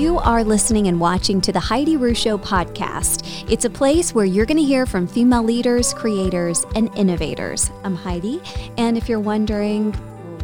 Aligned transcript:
You 0.00 0.18
are 0.20 0.42
listening 0.42 0.86
and 0.86 0.98
watching 0.98 1.42
to 1.42 1.52
the 1.52 1.60
Heidi 1.60 1.98
Rew 1.98 2.14
podcast. 2.14 3.44
It's 3.50 3.66
a 3.66 3.70
place 3.70 4.14
where 4.14 4.24
you're 4.24 4.46
going 4.46 4.56
to 4.56 4.62
hear 4.62 4.86
from 4.86 5.06
female 5.06 5.42
leaders, 5.42 5.92
creators, 5.92 6.64
and 6.74 6.88
innovators. 6.96 7.70
I'm 7.84 7.94
Heidi, 7.94 8.40
and 8.78 8.96
if 8.96 9.10
you're 9.10 9.20
wondering, 9.20 9.94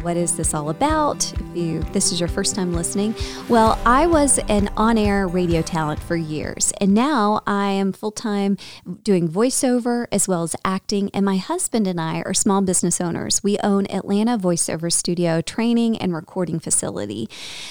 what 0.01 0.17
is 0.17 0.35
this 0.35 0.53
all 0.53 0.69
about? 0.69 1.31
If 1.33 1.57
you 1.57 1.79
this 1.91 2.11
is 2.11 2.19
your 2.19 2.29
first 2.29 2.55
time 2.55 2.73
listening, 2.73 3.15
well, 3.49 3.79
I 3.85 4.07
was 4.07 4.39
an 4.49 4.69
on-air 4.77 5.27
radio 5.27 5.61
talent 5.61 6.01
for 6.01 6.15
years, 6.15 6.71
and 6.79 6.93
now 6.93 7.41
I 7.45 7.71
am 7.71 7.93
full-time 7.93 8.57
doing 9.03 9.27
voiceover 9.27 10.07
as 10.11 10.27
well 10.27 10.43
as 10.43 10.55
acting. 10.63 11.09
And 11.13 11.25
my 11.25 11.37
husband 11.37 11.87
and 11.87 11.99
I 11.99 12.21
are 12.21 12.33
small 12.33 12.61
business 12.61 13.01
owners. 13.01 13.43
We 13.43 13.57
own 13.59 13.85
Atlanta 13.89 14.37
Voiceover 14.37 14.91
Studio 14.91 15.41
training 15.41 15.97
and 15.97 16.13
recording 16.13 16.59
facility. 16.59 17.29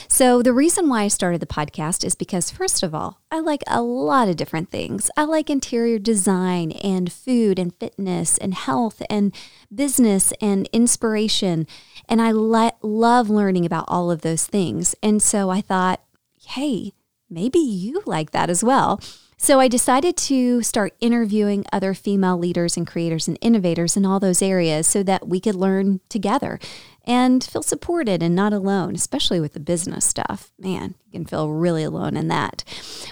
So 0.08 0.42
the 0.42 0.52
reason 0.52 0.88
why 0.88 1.02
I 1.02 1.08
started 1.08 1.40
the 1.40 1.46
podcast 1.46 2.04
is 2.04 2.14
because 2.14 2.50
first 2.50 2.82
of 2.82 2.94
all, 2.94 3.20
I 3.30 3.40
like 3.40 3.62
a 3.66 3.82
lot 3.82 4.28
of 4.28 4.36
different 4.36 4.70
things. 4.70 5.10
I 5.16 5.24
like 5.24 5.50
interior 5.50 5.98
design 5.98 6.72
and 6.72 7.12
food 7.12 7.58
and 7.58 7.74
fitness 7.74 8.38
and 8.38 8.54
health 8.54 9.02
and 9.10 9.34
business 9.74 10.32
and 10.40 10.68
inspiration. 10.72 11.66
And 12.08 12.22
I 12.22 12.32
le- 12.32 12.74
love 12.82 13.28
learning 13.30 13.66
about 13.66 13.84
all 13.88 14.10
of 14.10 14.22
those 14.22 14.46
things. 14.46 14.94
And 15.02 15.22
so 15.22 15.50
I 15.50 15.60
thought, 15.60 16.00
hey, 16.46 16.92
maybe 17.28 17.58
you 17.58 18.02
like 18.06 18.30
that 18.30 18.50
as 18.50 18.62
well. 18.62 19.00
So 19.38 19.60
I 19.60 19.68
decided 19.68 20.16
to 20.16 20.62
start 20.62 20.94
interviewing 20.98 21.66
other 21.70 21.92
female 21.92 22.38
leaders 22.38 22.76
and 22.76 22.86
creators 22.86 23.28
and 23.28 23.36
innovators 23.42 23.96
in 23.96 24.06
all 24.06 24.18
those 24.18 24.40
areas 24.40 24.86
so 24.86 25.02
that 25.02 25.28
we 25.28 25.40
could 25.40 25.54
learn 25.54 26.00
together 26.08 26.58
and 27.04 27.44
feel 27.44 27.62
supported 27.62 28.22
and 28.22 28.34
not 28.34 28.54
alone, 28.54 28.94
especially 28.94 29.38
with 29.38 29.52
the 29.52 29.60
business 29.60 30.04
stuff. 30.04 30.52
Man, 30.58 30.94
you 31.04 31.12
can 31.12 31.26
feel 31.26 31.50
really 31.50 31.84
alone 31.84 32.16
in 32.16 32.28
that. 32.28 32.64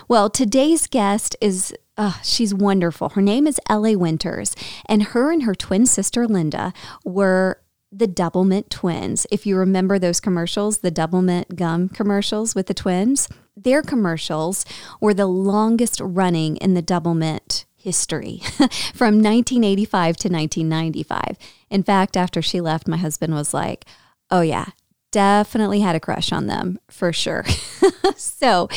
Well, 0.08 0.30
today's 0.30 0.86
guest 0.86 1.36
is 1.40 1.74
uh, 1.96 2.14
she's 2.24 2.54
wonderful. 2.54 3.10
Her 3.10 3.23
name 3.23 3.46
is 3.46 3.60
L.A. 3.68 3.95
Winters, 3.95 4.56
and 4.86 5.02
her 5.02 5.30
and 5.30 5.45
her 5.45 5.54
twin 5.54 5.86
sister 5.86 6.26
Linda 6.26 6.73
were 7.04 7.60
the 7.96 8.09
Doublemint 8.09 8.70
twins. 8.70 9.26
If 9.30 9.46
you 9.46 9.56
remember 9.56 9.98
those 9.98 10.20
commercials, 10.20 10.78
the 10.78 10.90
Doublemint 10.90 11.54
gum 11.54 11.88
commercials 11.88 12.54
with 12.54 12.66
the 12.66 12.74
twins, 12.74 13.28
their 13.56 13.82
commercials 13.82 14.64
were 15.01 15.14
the 15.14 15.26
longest 15.26 16.01
running 16.01 16.56
in 16.56 16.74
the 16.74 16.82
Doublemint 16.82 17.64
history 17.76 18.38
from 18.95 19.23
1985 19.23 20.16
to 20.16 20.28
1995. 20.28 21.38
In 21.70 21.82
fact, 21.82 22.16
after 22.16 22.42
she 22.42 22.60
left, 22.60 22.88
my 22.88 22.96
husband 22.96 23.34
was 23.34 23.54
like, 23.54 23.84
Oh, 24.30 24.40
yeah, 24.40 24.70
definitely 25.15 25.79
had 25.79 25.95
a 25.95 26.01
crush 26.01 26.32
on 26.32 26.48
them 26.48 26.76
for 26.90 27.12
sure. 27.12 27.45
so 28.16 28.68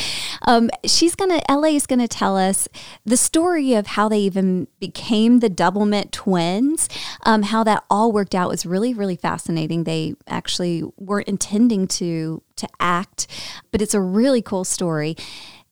um, 0.42 0.70
she's 0.84 1.16
going 1.16 1.32
to, 1.32 1.44
LA 1.52 1.70
is 1.70 1.84
going 1.84 1.98
to 1.98 2.06
tell 2.06 2.36
us 2.36 2.68
the 3.04 3.16
story 3.16 3.74
of 3.74 3.88
how 3.88 4.08
they 4.08 4.20
even 4.20 4.68
became 4.78 5.40
the 5.40 5.50
Doublemint 5.50 6.12
twins, 6.12 6.88
um, 7.26 7.42
how 7.42 7.64
that 7.64 7.82
all 7.90 8.12
worked 8.12 8.36
out 8.36 8.50
was 8.50 8.64
really, 8.64 8.94
really 8.94 9.16
fascinating. 9.16 9.82
They 9.82 10.14
actually 10.28 10.84
weren't 10.96 11.26
intending 11.26 11.88
to, 11.88 12.44
to 12.54 12.68
act, 12.78 13.26
but 13.72 13.82
it's 13.82 13.94
a 13.94 14.00
really 14.00 14.40
cool 14.40 14.64
story. 14.64 15.16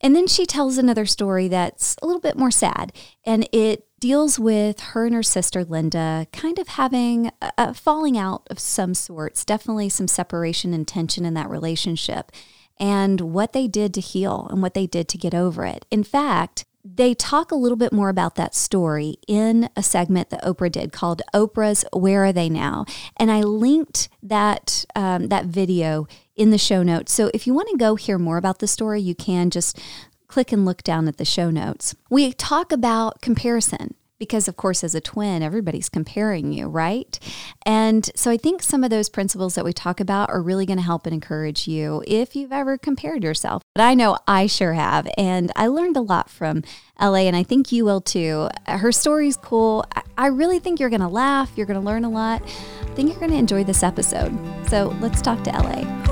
And 0.01 0.17
then 0.17 0.27
she 0.27 0.47
tells 0.47 0.79
another 0.79 1.07
story 1.07 1.47
that's 1.47 1.95
a 2.03 2.07
little 2.07 2.21
bit 2.21 2.37
more 2.37 2.51
sad, 2.51 2.93
and 3.25 3.49
it 3.53 3.86
deals 3.99 4.39
with 4.39 4.81
her 4.81 5.07
and 5.07 5.15
her 5.15 5.23
sister 5.23 5.65
Linda 5.65 6.27
kind 6.33 6.59
of 6.59 6.69
having 6.69 7.31
a, 7.41 7.53
a 7.59 7.75
falling 7.75 8.19
out 8.19 8.47
of 8.51 8.59
some 8.59 8.95
sorts, 8.95 9.45
definitely 9.45 9.89
some 9.89 10.09
separation 10.09 10.75
and 10.75 10.87
tension 10.87 11.25
in 11.25 11.35
that 11.35 11.51
relationship, 11.51 12.31
and 12.79 13.21
what 13.21 13.53
they 13.53 13.67
did 13.67 13.95
to 13.95 14.01
heal 14.01 14.49
and 14.51 14.63
what 14.63 14.75
they 14.75 14.87
did 14.87 15.09
to 15.09 15.19
get 15.19 15.35
over 15.35 15.65
it. 15.65 15.87
In 15.91 16.05
fact, 16.05 16.65
they 16.95 17.15
talk 17.15 17.51
a 17.51 17.57
little 17.57 17.77
bit 17.77 17.93
more 17.93 18.09
about 18.09 18.37
that 18.37 18.55
story 18.55 19.17
in 19.27 19.69
a 19.75 19.83
segment 19.83 20.31
that 20.31 20.43
Oprah 20.45 20.71
did 20.71 20.93
called 20.93 21.21
Oprah's 21.35 21.85
"Where 21.93 22.25
Are 22.25 22.33
They 22.33 22.49
Now," 22.49 22.85
and 23.17 23.31
I 23.31 23.41
linked 23.41 24.09
that 24.23 24.85
um, 24.95 25.29
that 25.29 25.47
video 25.47 26.07
in 26.37 26.51
the 26.51 26.59
show 26.59 26.83
notes. 26.83 27.13
So 27.13 27.31
if 27.35 27.47
you 27.47 27.55
want 27.55 27.69
to 27.71 27.77
go 27.77 27.97
hear 27.97 28.19
more 28.19 28.37
about 28.37 28.61
the 28.61 28.69
story, 28.69 29.01
you 29.01 29.15
can 29.15 29.51
just 29.51 29.81
click 30.29 30.53
and 30.53 30.65
look 30.65 30.83
down 30.83 31.09
at 31.09 31.17
the 31.17 31.25
show 31.25 31.51
notes. 31.51 31.95
We 32.11 32.33
talk 32.33 32.73
about 32.73 33.21
comparison 33.21 33.95
because 34.19 34.49
of 34.49 34.57
course 34.57 34.83
as 34.83 34.95
a 34.95 35.01
twin 35.01 35.43
everybody's 35.43 35.89
comparing 35.89 36.53
you 36.53 36.67
right? 36.69 37.19
And 37.65 38.09
so 38.15 38.31
i 38.31 38.37
think 38.37 38.63
some 38.63 38.85
of 38.85 38.91
those 38.91 39.09
principles 39.09 39.55
that 39.55 39.65
we 39.65 39.73
talk 39.73 40.01
about 40.01 40.31
are 40.31 40.43
really 40.43 40.67
going 40.67 40.79
to 40.79 40.85
help 40.85 41.07
and 41.07 41.15
encourage 41.15 41.69
you 41.69 42.03
if 42.07 42.35
you've 42.35 42.53
ever 42.53 42.79
compared 42.79 43.23
yourself. 43.23 43.63
But 43.75 43.83
i 43.83 43.95
know 43.95 44.19
i 44.27 44.47
sure 44.47 44.73
have 44.73 45.07
and 45.17 45.53
i 45.57 45.67
learned 45.67 45.97
a 45.97 46.01
lot 46.01 46.31
from 46.31 46.63
la 47.01 47.15
and 47.15 47.37
i 47.37 47.43
think 47.43 47.73
you 47.73 47.85
will 47.85 48.01
too. 48.01 48.49
Her 48.67 48.93
story's 48.93 49.37
cool. 49.37 49.85
I 50.17 50.29
really 50.29 50.59
think 50.59 50.81
you're 50.81 50.91
going 50.91 51.01
to 51.01 51.09
laugh 51.09 51.53
you're 51.57 51.67
going 51.67 51.81
to 51.81 51.87
learn 51.87 52.05
a 52.05 52.11
lot. 52.11 52.43
I 52.43 52.95
think 52.95 53.11
you're 53.11 53.21
going 53.21 53.33
to 53.33 53.39
enjoy 53.39 53.65
this 53.65 53.83
episode. 53.83 54.33
So 54.69 54.97
let's 55.01 55.21
talk 55.21 55.43
to 55.45 55.51
la 55.51 56.06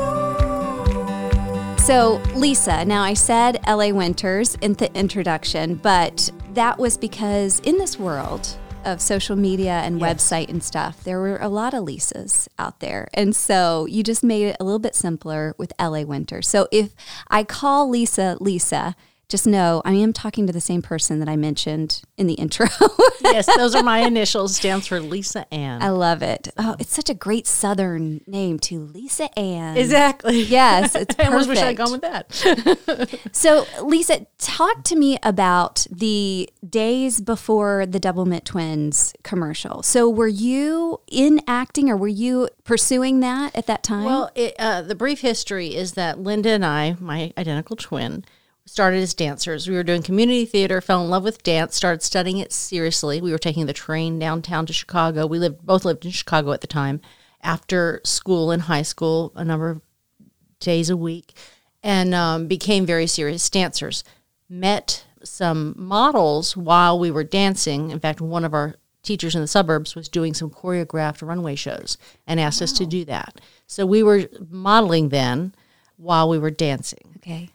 so, 1.85 2.23
Lisa, 2.35 2.83
now 2.87 3.03
I 3.03 3.13
said 3.13 3.61
LA 3.69 3.91
Winters 3.91 4.55
in 4.63 4.73
the 4.73 4.91
introduction, 4.99 5.75
but 5.75 6.31
that 6.55 6.79
was 6.79 6.97
because 6.97 7.61
in 7.61 7.77
this 7.77 7.99
world 7.99 8.57
of 8.87 9.03
social 9.03 9.37
media 9.37 9.81
and 9.85 10.01
yes. 10.01 10.15
website 10.15 10.49
and 10.49 10.63
stuff, 10.63 11.05
there 11.05 11.21
were 11.21 11.37
a 11.39 11.49
lot 11.49 11.75
of 11.75 11.85
Lisas 11.85 12.49
out 12.59 12.81
there. 12.81 13.09
And 13.13 13.37
so 13.37 13.85
you 13.85 14.03
just 14.03 14.25
made 14.25 14.47
it 14.47 14.57
a 14.59 14.65
little 14.65 14.79
bit 14.79 14.95
simpler 14.95 15.55
with 15.59 15.75
LA 15.79 16.03
Winters. 16.05 16.49
So 16.49 16.69
if 16.73 16.95
I 17.29 17.45
call 17.45 17.91
Lisa 17.91 18.39
Lisa, 18.41 18.97
just 19.29 19.47
know 19.47 19.83
I 19.85 19.93
am 19.93 20.13
talking 20.13 20.47
to 20.47 20.53
the 20.53 20.61
same 20.61 20.83
person 20.83 21.19
that 21.21 21.29
I 21.29 21.37
mentioned 21.37 22.03
in 22.17 22.27
the 22.27 22.35
intro. 22.35 22.67
yes, 23.23 23.47
those 23.57 23.75
are 23.75 23.83
my 23.83 24.01
initials. 24.01 24.57
Stands 24.57 24.87
for 24.87 25.01
Lisa 25.01 25.53
Ann. 25.53 25.83
I 25.83 25.91
love 25.91 26.23
it. 26.23 26.49
Oh, 26.57 26.77
it's 26.79 26.95
such 26.95 27.11
a 27.11 27.15
great 27.15 27.47
Southern 27.47 28.21
name 28.27 28.59
to 28.61 28.81
Lisa 28.81 29.37
Ann. 29.39 29.77
Exactly. 29.77 30.43
Yes, 30.43 30.95
it's 30.95 31.15
perfect. 31.15 31.21
I 31.21 31.27
almost 31.27 31.49
wish 31.49 31.59
I'd 31.59 31.77
gone 31.77 31.93
with 31.93 32.03
that. 32.03 33.19
so, 33.33 33.67
Lisa, 33.83 34.27
talk 34.39 34.85
to 34.85 34.97
me 34.97 35.19
about 35.23 35.87
the 35.91 36.49
days 36.69 37.21
before 37.21 37.87
the 37.87 38.01
Double 38.01 38.25
Doublemint 38.25 38.45
Twins 38.45 39.15
commercial. 39.23 39.83
So, 39.83 40.09
were 40.09 40.29
you 40.29 41.01
in 41.09 41.41
acting, 41.47 41.91
or 41.91 41.97
were 41.97 42.09
you 42.09 42.49
pursuing 42.65 43.21
that 43.21 43.57
at 43.57 43.67
that 43.67 43.83
time? 43.83 44.05
Well, 44.05 44.31
it, 44.35 44.55
uh, 44.59 44.83
the 44.83 44.95
brief 44.95 45.21
history 45.21 45.75
is 45.75 45.93
that 45.93 46.21
Linda 46.21 46.51
and 46.51 46.65
I, 46.65 46.97
my 47.01 47.33
identical 47.37 47.77
twin 47.77 48.25
started 48.67 49.03
as 49.03 49.15
dancers. 49.15 49.69
We 49.69 49.75
were 49.75 49.83
doing 49.83 50.03
community 50.03 50.45
theater, 50.47 50.81
fell 50.81 51.05
in 51.05 51.11
love 51.11 51.25
with 51.25 51.43
dance, 51.43 51.77
started 51.77 52.03
studying 52.03 52.39
it 52.39 52.53
seriously. 52.53 53.21
We 53.21 53.33
were 53.33 53.39
taking 53.39 53.67
the 53.67 53.73
train 53.73 54.19
downtown 54.19 54.67
to 54.67 54.73
Chicago. 54.73 55.27
We 55.27 55.39
lived 55.39 55.65
both 55.65 55.85
lived 55.85 56.05
in 56.05 56.11
Chicago 56.11 56.53
at 56.53 56.61
the 56.61 56.67
time. 56.67 57.01
After 57.43 58.01
school 58.05 58.51
in 58.51 58.61
high 58.61 58.83
school, 58.83 59.33
a 59.35 59.45
number 59.45 59.71
of 59.71 59.83
days 60.61 60.89
a 60.89 60.97
week, 60.97 61.35
and 61.83 62.15
um, 62.15 62.49
became 62.49 62.87
very 62.87 63.07
serious 63.07 63.51
dancers. 63.51 64.03
Met 64.49 65.05
some 65.23 65.75
models 65.77 66.57
while 66.57 66.99
we 66.99 67.11
were 67.11 67.25
dancing. 67.25 67.91
In 67.91 68.01
fact, 68.01 68.23
one 68.23 68.45
of 68.45 68.55
our 68.55 68.77
teachers 69.03 69.35
in 69.35 69.43
the 69.43 69.47
suburbs 69.47 69.95
was 69.95 70.09
doing 70.09 70.33
some 70.33 70.49
choreographed 70.49 71.27
runway 71.27 71.55
shows 71.55 71.99
and 72.27 72.41
asked 72.41 72.63
wow. 72.63 72.65
us 72.65 72.73
to 72.73 72.87
do 72.87 73.05
that. 73.05 73.43
So 73.67 73.85
we 73.85 74.03
were 74.03 74.25
modeling 74.49 75.11
then 75.11 75.55
while 75.97 76.31
we 76.31 76.39
were 76.39 76.51
dancing. 76.51 77.17
Okay 77.19 77.51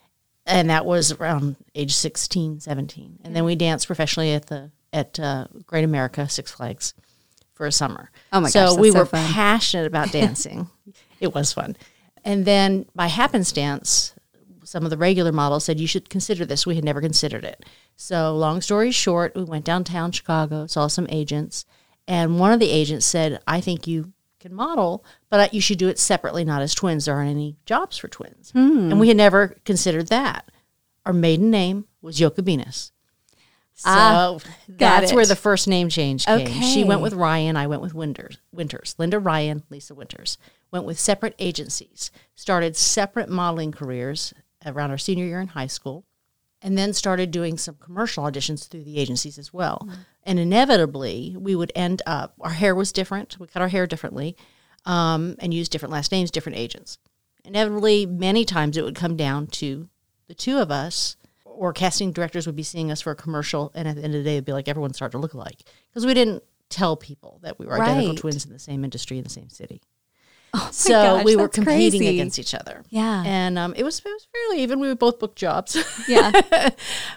and 0.49 0.69
that 0.69 0.85
was 0.85 1.11
around 1.13 1.55
age 1.75 1.93
16 1.93 2.59
17 2.59 3.19
and 3.23 3.35
then 3.35 3.45
we 3.45 3.55
danced 3.55 3.87
professionally 3.87 4.33
at 4.33 4.47
the 4.47 4.71
at 4.91 5.19
uh, 5.19 5.47
great 5.65 5.83
america 5.83 6.27
six 6.27 6.51
flags 6.51 6.93
for 7.59 7.67
a 7.67 7.71
summer. 7.73 8.09
Oh 8.31 8.39
my 8.39 8.49
so 8.49 8.67
gosh 8.67 8.79
we 8.79 8.91
so 8.91 8.99
were 8.99 9.05
fun. 9.05 9.33
passionate 9.33 9.85
about 9.85 10.11
dancing. 10.13 10.69
It 11.19 11.35
was 11.35 11.51
fun. 11.51 11.75
And 12.23 12.45
then 12.45 12.85
by 12.95 13.07
happenstance 13.07 14.15
some 14.63 14.85
of 14.85 14.91
the 14.91 14.97
regular 14.97 15.31
models 15.31 15.65
said 15.65 15.79
you 15.79 15.87
should 15.87 16.09
consider 16.09 16.45
this. 16.45 16.65
We 16.65 16.75
had 16.75 16.85
never 16.85 17.01
considered 17.01 17.43
it. 17.43 17.65
So 17.97 18.33
long 18.35 18.61
story 18.61 18.91
short 18.91 19.35
we 19.35 19.43
went 19.43 19.65
downtown 19.65 20.13
chicago 20.13 20.67
saw 20.67 20.87
some 20.87 21.05
agents 21.09 21.65
and 22.07 22.39
one 22.39 22.53
of 22.53 22.61
the 22.61 22.71
agents 22.71 23.05
said 23.05 23.41
i 23.45 23.59
think 23.59 23.85
you 23.87 24.13
can 24.39 24.53
model, 24.55 25.03
but 25.29 25.53
you 25.53 25.61
should 25.61 25.77
do 25.77 25.87
it 25.89 25.99
separately, 25.99 26.43
not 26.43 26.61
as 26.61 26.73
twins. 26.73 27.05
There 27.05 27.15
aren't 27.15 27.29
any 27.29 27.57
jobs 27.65 27.97
for 27.97 28.07
twins. 28.07 28.51
Hmm. 28.51 28.91
And 28.91 28.99
we 28.99 29.07
had 29.07 29.17
never 29.17 29.55
considered 29.65 30.07
that. 30.07 30.49
Our 31.05 31.13
maiden 31.13 31.49
name 31.49 31.85
was 32.01 32.19
Jokebinas. 32.19 32.91
So 33.75 33.89
ah, 33.89 34.37
that's 34.67 35.11
it. 35.11 35.15
where 35.15 35.25
the 35.25 35.37
first 35.37 35.65
name 35.65 35.87
change 35.87 36.25
came. 36.25 36.41
Okay. 36.41 36.61
She 36.61 36.83
went 36.83 36.99
with 36.99 37.13
Ryan, 37.13 37.55
I 37.55 37.67
went 37.67 37.81
with 37.81 37.93
Winters. 37.93 38.37
Winters. 38.51 38.93
Linda 38.97 39.19
Ryan, 39.19 39.63
Lisa 39.69 39.95
Winters. 39.95 40.37
Went 40.69 40.83
with 40.83 40.99
separate 40.99 41.33
agencies. 41.39 42.11
Started 42.35 42.75
separate 42.75 43.29
modeling 43.29 43.71
careers 43.71 44.33
around 44.65 44.91
our 44.91 44.97
senior 44.97 45.25
year 45.25 45.39
in 45.39 45.47
high 45.47 45.67
school 45.67 46.03
and 46.61 46.77
then 46.77 46.91
started 46.91 47.31
doing 47.31 47.57
some 47.57 47.75
commercial 47.75 48.25
auditions 48.25 48.67
through 48.67 48.83
the 48.83 48.99
agencies 48.99 49.37
as 49.37 49.53
well. 49.53 49.81
Mm-hmm. 49.85 50.01
And 50.23 50.39
inevitably, 50.39 51.37
we 51.39 51.55
would 51.55 51.71
end 51.73 52.01
up, 52.05 52.33
our 52.41 52.51
hair 52.51 52.75
was 52.75 52.91
different. 52.91 53.39
We 53.39 53.47
cut 53.47 53.61
our 53.61 53.69
hair 53.69 53.87
differently 53.87 54.35
um, 54.89 55.35
and 55.37 55.53
use 55.53 55.69
different 55.69 55.93
last 55.93 56.11
names, 56.11 56.31
different 56.31 56.57
agents. 56.57 56.97
Inevitably, 57.45 58.07
many 58.07 58.43
times 58.43 58.75
it 58.75 58.83
would 58.83 58.95
come 58.95 59.15
down 59.15 59.45
to 59.47 59.87
the 60.27 60.33
two 60.33 60.57
of 60.57 60.71
us 60.71 61.15
or 61.45 61.73
casting 61.73 62.11
directors 62.11 62.47
would 62.47 62.55
be 62.55 62.63
seeing 62.63 62.89
us 62.89 63.01
for 63.01 63.11
a 63.11 63.15
commercial, 63.15 63.71
and 63.75 63.87
at 63.87 63.95
the 63.95 64.03
end 64.03 64.15
of 64.15 64.23
the 64.23 64.29
day, 64.29 64.35
it'd 64.35 64.45
be 64.45 64.53
like 64.53 64.67
everyone 64.67 64.93
started 64.93 65.11
to 65.11 65.17
look 65.19 65.33
alike 65.33 65.61
because 65.89 66.05
we 66.05 66.13
didn't 66.15 66.43
tell 66.69 66.95
people 66.95 67.39
that 67.43 67.59
we 67.59 67.67
were 67.67 67.79
identical 67.79 68.15
twins 68.15 68.45
in 68.45 68.51
the 68.51 68.59
same 68.59 68.83
industry 68.83 69.17
in 69.17 69.23
the 69.23 69.29
same 69.29 69.49
city. 69.49 69.81
Oh 70.51 70.65
my 70.65 70.71
so 70.71 70.93
gosh, 70.93 71.25
we 71.25 71.35
were 71.35 71.47
competing 71.47 71.99
crazy. 71.99 72.07
against 72.07 72.39
each 72.39 72.55
other. 72.55 72.83
Yeah. 72.89 73.21
and 73.23 73.59
um, 73.59 73.75
it 73.77 73.83
was 73.83 73.99
it 73.99 74.05
was 74.05 74.27
fairly 74.33 74.63
even. 74.63 74.79
We 74.79 74.87
would 74.87 74.97
both 74.97 75.19
book 75.19 75.35
jobs. 75.35 75.77
Yeah. 76.07 76.31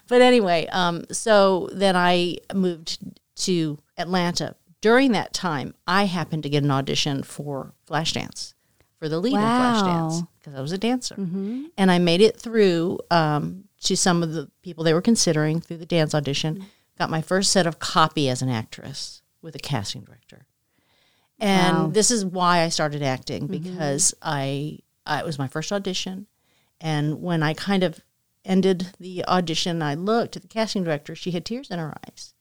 but 0.06 0.20
anyway, 0.20 0.66
um, 0.66 1.06
so 1.10 1.70
then 1.72 1.96
I 1.96 2.36
moved 2.52 2.98
to 3.36 3.78
Atlanta. 3.96 4.54
During 4.82 5.12
that 5.12 5.32
time, 5.32 5.74
I 5.86 6.04
happened 6.04 6.42
to 6.42 6.50
get 6.50 6.62
an 6.62 6.70
audition 6.70 7.22
for 7.22 7.72
Flashdance, 7.88 8.52
for 8.98 9.08
the 9.08 9.18
lead 9.18 9.32
Wow. 9.32 9.38
in 9.40 9.62
Flashdance, 9.62 10.28
because 10.38 10.54
I 10.54 10.60
was 10.60 10.72
a 10.72 10.78
dancer. 10.78 11.14
Mm-hmm. 11.14 11.66
And 11.78 11.90
I 11.90 11.98
made 11.98 12.20
it 12.20 12.36
through 12.36 12.98
um, 13.10 13.64
to 13.84 13.96
some 13.96 14.22
of 14.22 14.32
the 14.34 14.50
people 14.62 14.84
they 14.84 14.92
were 14.92 15.00
considering 15.00 15.60
through 15.60 15.78
the 15.78 15.86
dance 15.86 16.14
audition. 16.14 16.56
Mm-hmm. 16.56 16.64
Got 16.98 17.10
my 17.10 17.22
first 17.22 17.50
set 17.50 17.66
of 17.66 17.78
copy 17.78 18.28
as 18.28 18.42
an 18.42 18.50
actress 18.50 19.22
with 19.40 19.54
a 19.54 19.58
casting 19.58 20.02
director. 20.02 20.46
And 21.38 21.76
Wow. 21.76 21.86
this 21.88 22.10
is 22.10 22.24
why 22.24 22.60
I 22.60 22.68
started 22.68 23.02
acting 23.02 23.48
mm-hmm. 23.48 23.62
because 23.62 24.14
I, 24.20 24.80
I 25.06 25.20
it 25.20 25.26
was 25.26 25.38
my 25.38 25.48
first 25.48 25.72
audition, 25.72 26.26
and 26.80 27.22
when 27.22 27.42
I 27.42 27.54
kind 27.54 27.82
of 27.82 28.00
ended 28.44 28.88
the 29.00 29.24
audition, 29.26 29.80
I 29.82 29.94
looked 29.94 30.36
at 30.36 30.42
the 30.42 30.48
casting 30.48 30.84
director. 30.84 31.14
She 31.14 31.30
had 31.30 31.44
tears 31.44 31.70
in 31.70 31.78
her 31.78 31.94
eyes, 32.06 32.31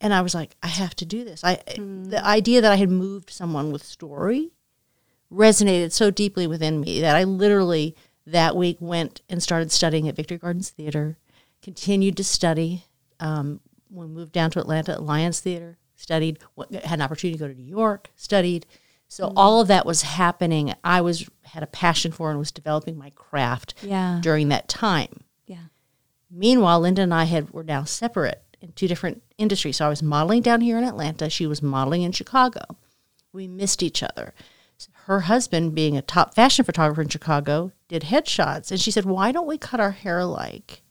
and 0.00 0.14
I 0.14 0.20
was 0.20 0.34
like, 0.34 0.56
I 0.62 0.68
have 0.68 0.94
to 0.96 1.04
do 1.04 1.24
this. 1.24 1.42
I 1.44 1.56
the 1.76 2.20
idea 2.24 2.60
that 2.60 2.72
I 2.72 2.76
had 2.76 2.90
moved 2.90 3.30
someone 3.30 3.72
with 3.72 3.82
story 3.84 4.50
resonated 5.32 5.92
so 5.92 6.10
deeply 6.10 6.46
within 6.46 6.80
me 6.80 7.00
that 7.00 7.16
I 7.16 7.24
literally 7.24 7.94
that 8.26 8.56
week 8.56 8.76
went 8.80 9.22
and 9.28 9.42
started 9.42 9.70
studying 9.72 10.08
at 10.08 10.16
Victory 10.16 10.38
Gardens 10.38 10.70
Theater, 10.70 11.18
continued 11.62 12.16
to 12.18 12.24
study. 12.24 12.84
Um, 13.20 13.60
we 13.90 14.06
moved 14.06 14.32
down 14.32 14.50
to 14.52 14.60
Atlanta, 14.60 14.92
at 14.92 15.02
Lions 15.02 15.40
Theater, 15.40 15.78
studied, 15.96 16.38
had 16.72 16.98
an 16.98 17.02
opportunity 17.02 17.38
to 17.38 17.44
go 17.44 17.48
to 17.48 17.54
New 17.58 17.66
York, 17.68 18.10
studied. 18.16 18.66
So 19.08 19.32
all 19.36 19.62
of 19.62 19.68
that 19.68 19.86
was 19.86 20.02
happening. 20.02 20.74
I 20.84 21.00
was 21.00 21.28
had 21.44 21.62
a 21.62 21.66
passion 21.66 22.12
for 22.12 22.28
and 22.30 22.38
was 22.38 22.52
developing 22.52 22.98
my 22.98 23.10
craft 23.10 23.74
Yeah. 23.82 24.18
during 24.22 24.48
that 24.50 24.68
time. 24.68 25.20
Yeah. 25.46 25.64
Meanwhile, 26.30 26.80
Linda 26.80 27.00
and 27.02 27.14
I 27.14 27.24
had 27.24 27.50
were 27.50 27.64
now 27.64 27.84
separate 27.84 28.42
in 28.60 28.72
two 28.72 28.88
different 28.88 29.22
industries. 29.38 29.76
So 29.76 29.86
I 29.86 29.88
was 29.88 30.02
modeling 30.02 30.42
down 30.42 30.60
here 30.60 30.78
in 30.78 30.84
Atlanta. 30.84 31.30
She 31.30 31.46
was 31.46 31.62
modeling 31.62 32.02
in 32.02 32.12
Chicago. 32.12 32.60
We 33.32 33.46
missed 33.46 33.82
each 33.82 34.02
other. 34.02 34.34
Her 35.06 35.20
husband, 35.20 35.74
being 35.74 35.96
a 35.96 36.02
top 36.02 36.34
fashion 36.34 36.64
photographer 36.64 37.02
in 37.02 37.08
Chicago, 37.08 37.72
did 37.88 38.02
headshots, 38.02 38.70
and 38.70 38.80
she 38.80 38.90
said, 38.90 39.04
"Why 39.04 39.32
don't 39.32 39.46
we 39.46 39.58
cut 39.58 39.80
our 39.80 39.90
hair 39.92 40.18
alike 40.18 40.82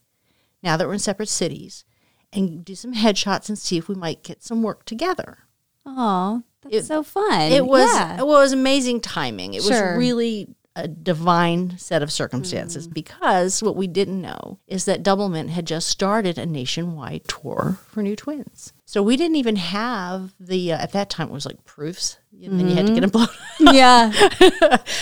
now 0.63 0.75
that 0.75 0.87
we're 0.87 0.93
in 0.93 0.99
separate 0.99 1.29
cities, 1.29 1.85
and 2.33 2.65
do 2.65 2.75
some 2.75 2.93
headshots 2.93 3.47
and 3.47 3.57
see 3.57 3.77
if 3.77 3.87
we 3.87 3.95
might 3.95 4.23
get 4.23 4.43
some 4.43 4.61
work 4.63 4.83
together?" 4.85 5.39
Oh, 5.85 6.43
that's 6.63 6.75
It- 6.75 6.85
so 6.85 7.01
fun. 7.03 7.51
It 7.51 7.65
was 7.65 7.89
Yeah. 7.93 8.17
well, 8.23 8.37
it 8.37 8.41
was 8.41 8.51
amazing 8.51 8.99
timing. 9.01 9.53
It 9.53 9.63
Sure. 9.63 9.91
was 9.93 9.97
really 9.99 10.49
a 10.77 10.87
divine 10.87 11.75
set 11.79 12.03
of 12.03 12.11
circumstances 12.11 12.87
because 12.87 13.63
what 13.63 13.75
we 13.75 13.87
didn't 13.87 14.21
know 14.21 14.59
is 14.67 14.85
that 14.85 15.01
Doublemint 15.01 15.49
had 15.49 15.65
just 15.65 15.87
started 15.87 16.37
a 16.37 16.45
nationwide 16.45 17.27
tour 17.27 17.79
for 17.89 18.03
new 18.03 18.15
twins. 18.15 18.73
So 18.85 19.01
we 19.01 19.17
didn't 19.17 19.37
even 19.37 19.55
have 19.55 20.35
the 20.39 20.73
uh, 20.73 20.77
at 20.77 20.91
that 20.91 21.09
time 21.09 21.29
it 21.29 21.33
was 21.33 21.47
like 21.47 21.65
proofs. 21.65 22.19
And 22.31 22.59
then 22.59 22.69
you 22.69 22.75
had 22.75 22.85
to 22.85 22.93
get 22.93 23.01
them 23.01 23.09
blown. 23.09 23.23
up. 23.25 23.31
yeah. 23.73 24.11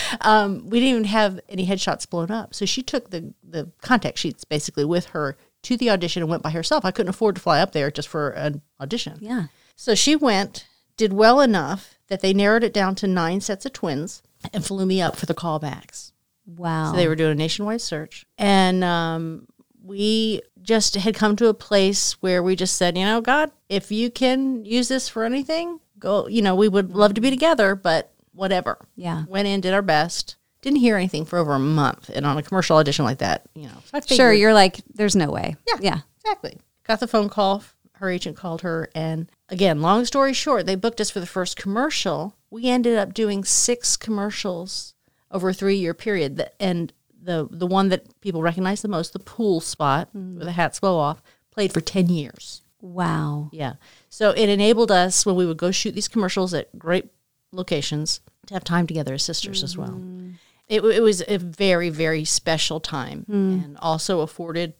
um, 0.22 0.66
we 0.70 0.80
didn't 0.80 0.94
even 0.94 1.04
have 1.04 1.38
any 1.50 1.66
headshots 1.66 2.08
blown 2.08 2.30
up. 2.30 2.54
So 2.54 2.64
she 2.64 2.82
took 2.82 3.10
the 3.10 3.34
the 3.44 3.70
contact 3.82 4.16
sheets 4.18 4.44
basically 4.44 4.86
with 4.86 5.06
her 5.06 5.36
to 5.64 5.76
the 5.76 5.90
audition 5.90 6.22
and 6.22 6.30
went 6.30 6.42
by 6.42 6.50
herself. 6.50 6.86
I 6.86 6.90
couldn't 6.90 7.10
afford 7.10 7.34
to 7.34 7.42
fly 7.42 7.60
up 7.60 7.72
there 7.72 7.90
just 7.90 8.08
for 8.08 8.30
an 8.30 8.62
audition. 8.80 9.18
Yeah. 9.20 9.48
So 9.76 9.94
she 9.94 10.16
went, 10.16 10.66
did 10.96 11.12
well 11.12 11.42
enough 11.42 11.98
that 12.08 12.22
they 12.22 12.32
narrowed 12.32 12.64
it 12.64 12.72
down 12.72 12.94
to 12.94 13.06
nine 13.06 13.42
sets 13.42 13.66
of 13.66 13.74
twins 13.74 14.22
and 14.52 14.64
flew 14.64 14.86
me 14.86 15.00
up 15.02 15.16
for 15.16 15.26
the 15.26 15.34
callbacks. 15.34 16.12
Wow. 16.46 16.90
So 16.92 16.96
they 16.96 17.08
were 17.08 17.16
doing 17.16 17.32
a 17.32 17.34
nationwide 17.34 17.80
search. 17.80 18.24
And 18.38 18.84
um, 18.84 19.46
we 19.82 20.42
just 20.62 20.94
had 20.94 21.14
come 21.14 21.36
to 21.36 21.48
a 21.48 21.54
place 21.54 22.12
where 22.22 22.42
we 22.42 22.56
just 22.56 22.76
said, 22.76 22.96
you 22.96 23.04
know, 23.04 23.20
God, 23.20 23.50
if 23.68 23.90
you 23.90 24.10
can 24.10 24.64
use 24.64 24.88
this 24.88 25.08
for 25.08 25.24
anything, 25.24 25.80
go, 25.98 26.26
you 26.28 26.42
know, 26.42 26.54
we 26.54 26.68
would 26.68 26.94
love 26.94 27.14
to 27.14 27.20
be 27.20 27.30
together, 27.30 27.74
but 27.74 28.12
whatever. 28.32 28.78
Yeah. 28.96 29.24
Went 29.28 29.48
in, 29.48 29.60
did 29.60 29.74
our 29.74 29.82
best. 29.82 30.36
Didn't 30.62 30.78
hear 30.80 30.96
anything 30.96 31.24
for 31.24 31.38
over 31.38 31.52
a 31.54 31.58
month. 31.58 32.10
And 32.12 32.26
on 32.26 32.36
a 32.38 32.42
commercial 32.42 32.76
audition 32.76 33.04
like 33.04 33.18
that, 33.18 33.46
you 33.54 33.64
know. 33.64 33.82
so 33.84 33.98
I 33.98 34.00
Sure, 34.00 34.32
you're 34.32 34.54
like, 34.54 34.78
there's 34.94 35.16
no 35.16 35.30
way. 35.30 35.56
yeah. 35.68 35.76
Yeah. 35.80 35.98
Exactly. 36.24 36.58
Got 36.84 37.00
the 37.00 37.06
phone 37.08 37.28
call. 37.28 37.62
Her 37.94 38.10
agent 38.10 38.36
called 38.36 38.62
her. 38.62 38.88
And 38.94 39.30
again, 39.48 39.80
long 39.80 40.04
story 40.04 40.32
short, 40.32 40.66
they 40.66 40.74
booked 40.74 41.00
us 41.00 41.10
for 41.10 41.20
the 41.20 41.26
first 41.26 41.56
commercial. 41.56 42.36
We 42.50 42.68
ended 42.68 42.96
up 42.96 43.14
doing 43.14 43.44
six 43.44 43.96
commercials 43.96 44.94
over 45.30 45.50
a 45.50 45.54
three 45.54 45.76
year 45.76 45.94
period. 45.94 46.48
And 46.60 46.92
the, 47.22 47.48
the 47.50 47.66
one 47.66 47.88
that 47.88 48.20
people 48.20 48.42
recognize 48.42 48.82
the 48.82 48.88
most, 48.88 49.12
the 49.12 49.18
pool 49.18 49.60
spot 49.60 50.08
mm. 50.16 50.36
where 50.36 50.44
the 50.44 50.52
hats 50.52 50.80
blow 50.80 50.98
off, 50.98 51.22
played 51.50 51.72
for 51.72 51.80
10 51.80 52.08
years. 52.08 52.62
Wow. 52.80 53.50
Yeah. 53.52 53.74
So 54.08 54.30
it 54.30 54.48
enabled 54.48 54.90
us 54.90 55.26
when 55.26 55.36
we 55.36 55.46
would 55.46 55.56
go 55.56 55.70
shoot 55.70 55.92
these 55.92 56.08
commercials 56.08 56.54
at 56.54 56.78
great 56.78 57.06
locations 57.52 58.20
to 58.46 58.54
have 58.54 58.64
time 58.64 58.86
together 58.86 59.14
as 59.14 59.22
sisters 59.22 59.62
as 59.64 59.76
well. 59.76 59.90
Mm. 59.90 60.34
It, 60.68 60.84
it 60.84 61.02
was 61.02 61.22
a 61.26 61.38
very, 61.38 61.90
very 61.90 62.24
special 62.24 62.80
time 62.80 63.24
mm. 63.28 63.64
and 63.64 63.78
also 63.78 64.20
afforded 64.20 64.74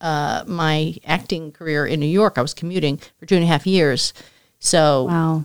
uh, 0.00 0.44
my 0.46 0.96
acting 1.04 1.52
career 1.52 1.86
in 1.86 2.00
New 2.00 2.06
York. 2.06 2.38
I 2.38 2.42
was 2.42 2.54
commuting 2.54 2.98
for 3.18 3.26
two 3.26 3.34
and 3.36 3.44
a 3.44 3.46
half 3.46 3.66
years. 3.66 4.12
So 4.58 5.04
Wow. 5.04 5.44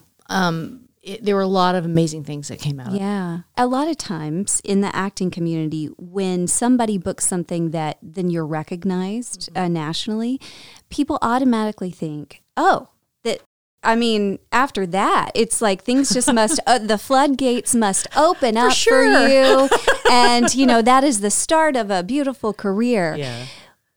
it, 1.04 1.24
there 1.24 1.36
were 1.36 1.42
a 1.42 1.48
lot 1.48 1.75
of 1.75 1.86
amazing 1.86 2.24
things 2.24 2.48
that 2.48 2.60
came 2.60 2.80
out 2.80 2.88
of 2.88 2.96
it. 2.96 3.00
Yeah. 3.00 3.40
A 3.57 3.68
lot 3.68 3.88
of 3.88 3.98
times 3.98 4.62
in 4.63 4.81
the 4.81 4.94
acting 4.96 5.30
community, 5.30 5.88
when 5.98 6.48
somebody 6.48 6.98
books 6.98 7.28
something 7.28 7.72
that 7.72 7.98
then 8.02 8.30
you're 8.30 8.46
recognized 8.46 9.50
uh, 9.56 9.68
nationally, 9.68 10.42
people 10.90 11.19
automatically 11.22 11.92
think, 11.92 12.42
oh, 12.57 12.90
that. 13.24 13.42
I 13.84 13.96
mean, 13.96 14.40
after 14.52 14.88
that, 14.88 15.30
it's 15.36 15.62
like 15.62 15.84
things 15.84 16.12
just 16.12 16.34
must, 16.34 16.60
uh, 16.68 16.80
the 16.80 16.98
floodgates 16.98 17.75
must 17.75 18.07
open 18.18 18.57
up 18.57 18.72
sure. 18.74 19.06
for 19.13 19.28
you. 19.28 19.69
and, 20.12 20.56
you 20.56 20.66
know, 20.66 20.81
that 20.81 21.04
is 21.04 21.19
the 21.19 21.30
start 21.30 21.75
of 21.75 21.92
a 21.92 22.02
beautiful 22.02 22.52
career. 22.52 23.16
Yeah. 23.16 23.46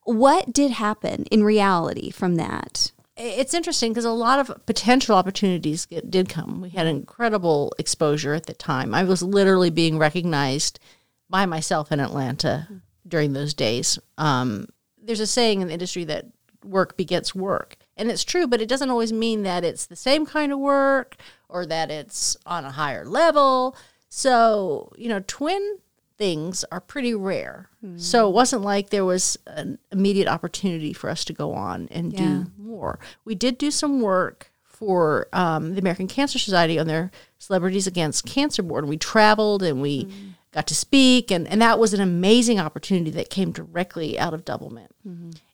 What 0.08 0.54
did 0.54 0.70
happen 0.70 1.24
in 1.24 1.44
reality 1.44 2.10
from 2.10 2.36
that? 2.36 2.92
It's 3.18 3.52
interesting 3.52 3.92
because 3.92 4.06
a 4.06 4.10
lot 4.10 4.38
of 4.38 4.64
potential 4.64 5.14
opportunities 5.14 5.84
did 5.84 6.30
come. 6.30 6.62
We 6.62 6.70
had 6.70 6.86
incredible 6.86 7.74
exposure 7.78 8.32
at 8.32 8.46
the 8.46 8.54
time. 8.54 8.94
I 8.94 9.04
was 9.04 9.22
literally 9.22 9.68
being 9.68 9.98
recognized 9.98 10.80
by 11.28 11.44
myself 11.44 11.92
in 11.92 12.00
Atlanta 12.00 12.80
during 13.06 13.34
those 13.34 13.52
days. 13.52 13.98
Um, 14.16 14.68
there's 14.96 15.20
a 15.20 15.26
saying 15.26 15.60
in 15.60 15.68
the 15.68 15.74
industry 15.74 16.04
that 16.04 16.24
work 16.64 16.96
begets 16.96 17.34
work. 17.34 17.76
And 17.94 18.10
it's 18.10 18.24
true, 18.24 18.46
but 18.46 18.62
it 18.62 18.68
doesn't 18.68 18.88
always 18.88 19.12
mean 19.12 19.42
that 19.42 19.62
it's 19.62 19.84
the 19.84 19.94
same 19.94 20.24
kind 20.24 20.54
of 20.54 20.58
work 20.58 21.16
or 21.50 21.66
that 21.66 21.90
it's 21.90 22.34
on 22.46 22.64
a 22.64 22.70
higher 22.70 23.04
level. 23.04 23.76
So, 24.08 24.90
you 24.96 25.10
know, 25.10 25.22
twin 25.26 25.80
things 26.18 26.64
are 26.72 26.80
pretty 26.80 27.14
rare. 27.14 27.70
So 27.96 28.28
it 28.28 28.32
wasn't 28.32 28.62
like 28.62 28.90
there 28.90 29.04
was 29.04 29.38
an 29.46 29.78
immediate 29.92 30.26
opportunity 30.28 30.92
for 30.92 31.08
us 31.08 31.24
to 31.26 31.32
go 31.32 31.54
on 31.54 31.88
and 31.92 32.12
Yeah. 32.12 32.18
do 32.18 32.46
more. 32.58 32.98
We 33.24 33.34
did 33.36 33.56
do 33.56 33.70
some 33.70 34.00
work 34.00 34.50
for 34.64 35.28
um, 35.32 35.74
the 35.74 35.80
American 35.80 36.08
Cancer 36.08 36.38
Society 36.38 36.78
on 36.78 36.88
their 36.88 37.10
Celebrities 37.38 37.86
Against 37.86 38.26
Cancer 38.26 38.62
board. 38.64 38.86
We 38.88 38.96
traveled 38.96 39.62
and 39.62 39.80
we 39.80 40.08
got 40.52 40.66
to 40.66 40.74
speak, 40.74 41.30
and, 41.30 41.46
and 41.46 41.60
that 41.62 41.78
was 41.78 41.94
an 41.94 42.00
amazing 42.00 42.58
opportunity 42.58 43.10
that 43.12 43.30
came 43.30 43.52
directly 43.52 44.18
out 44.18 44.34
of 44.34 44.44
Doublemint. 44.44 44.88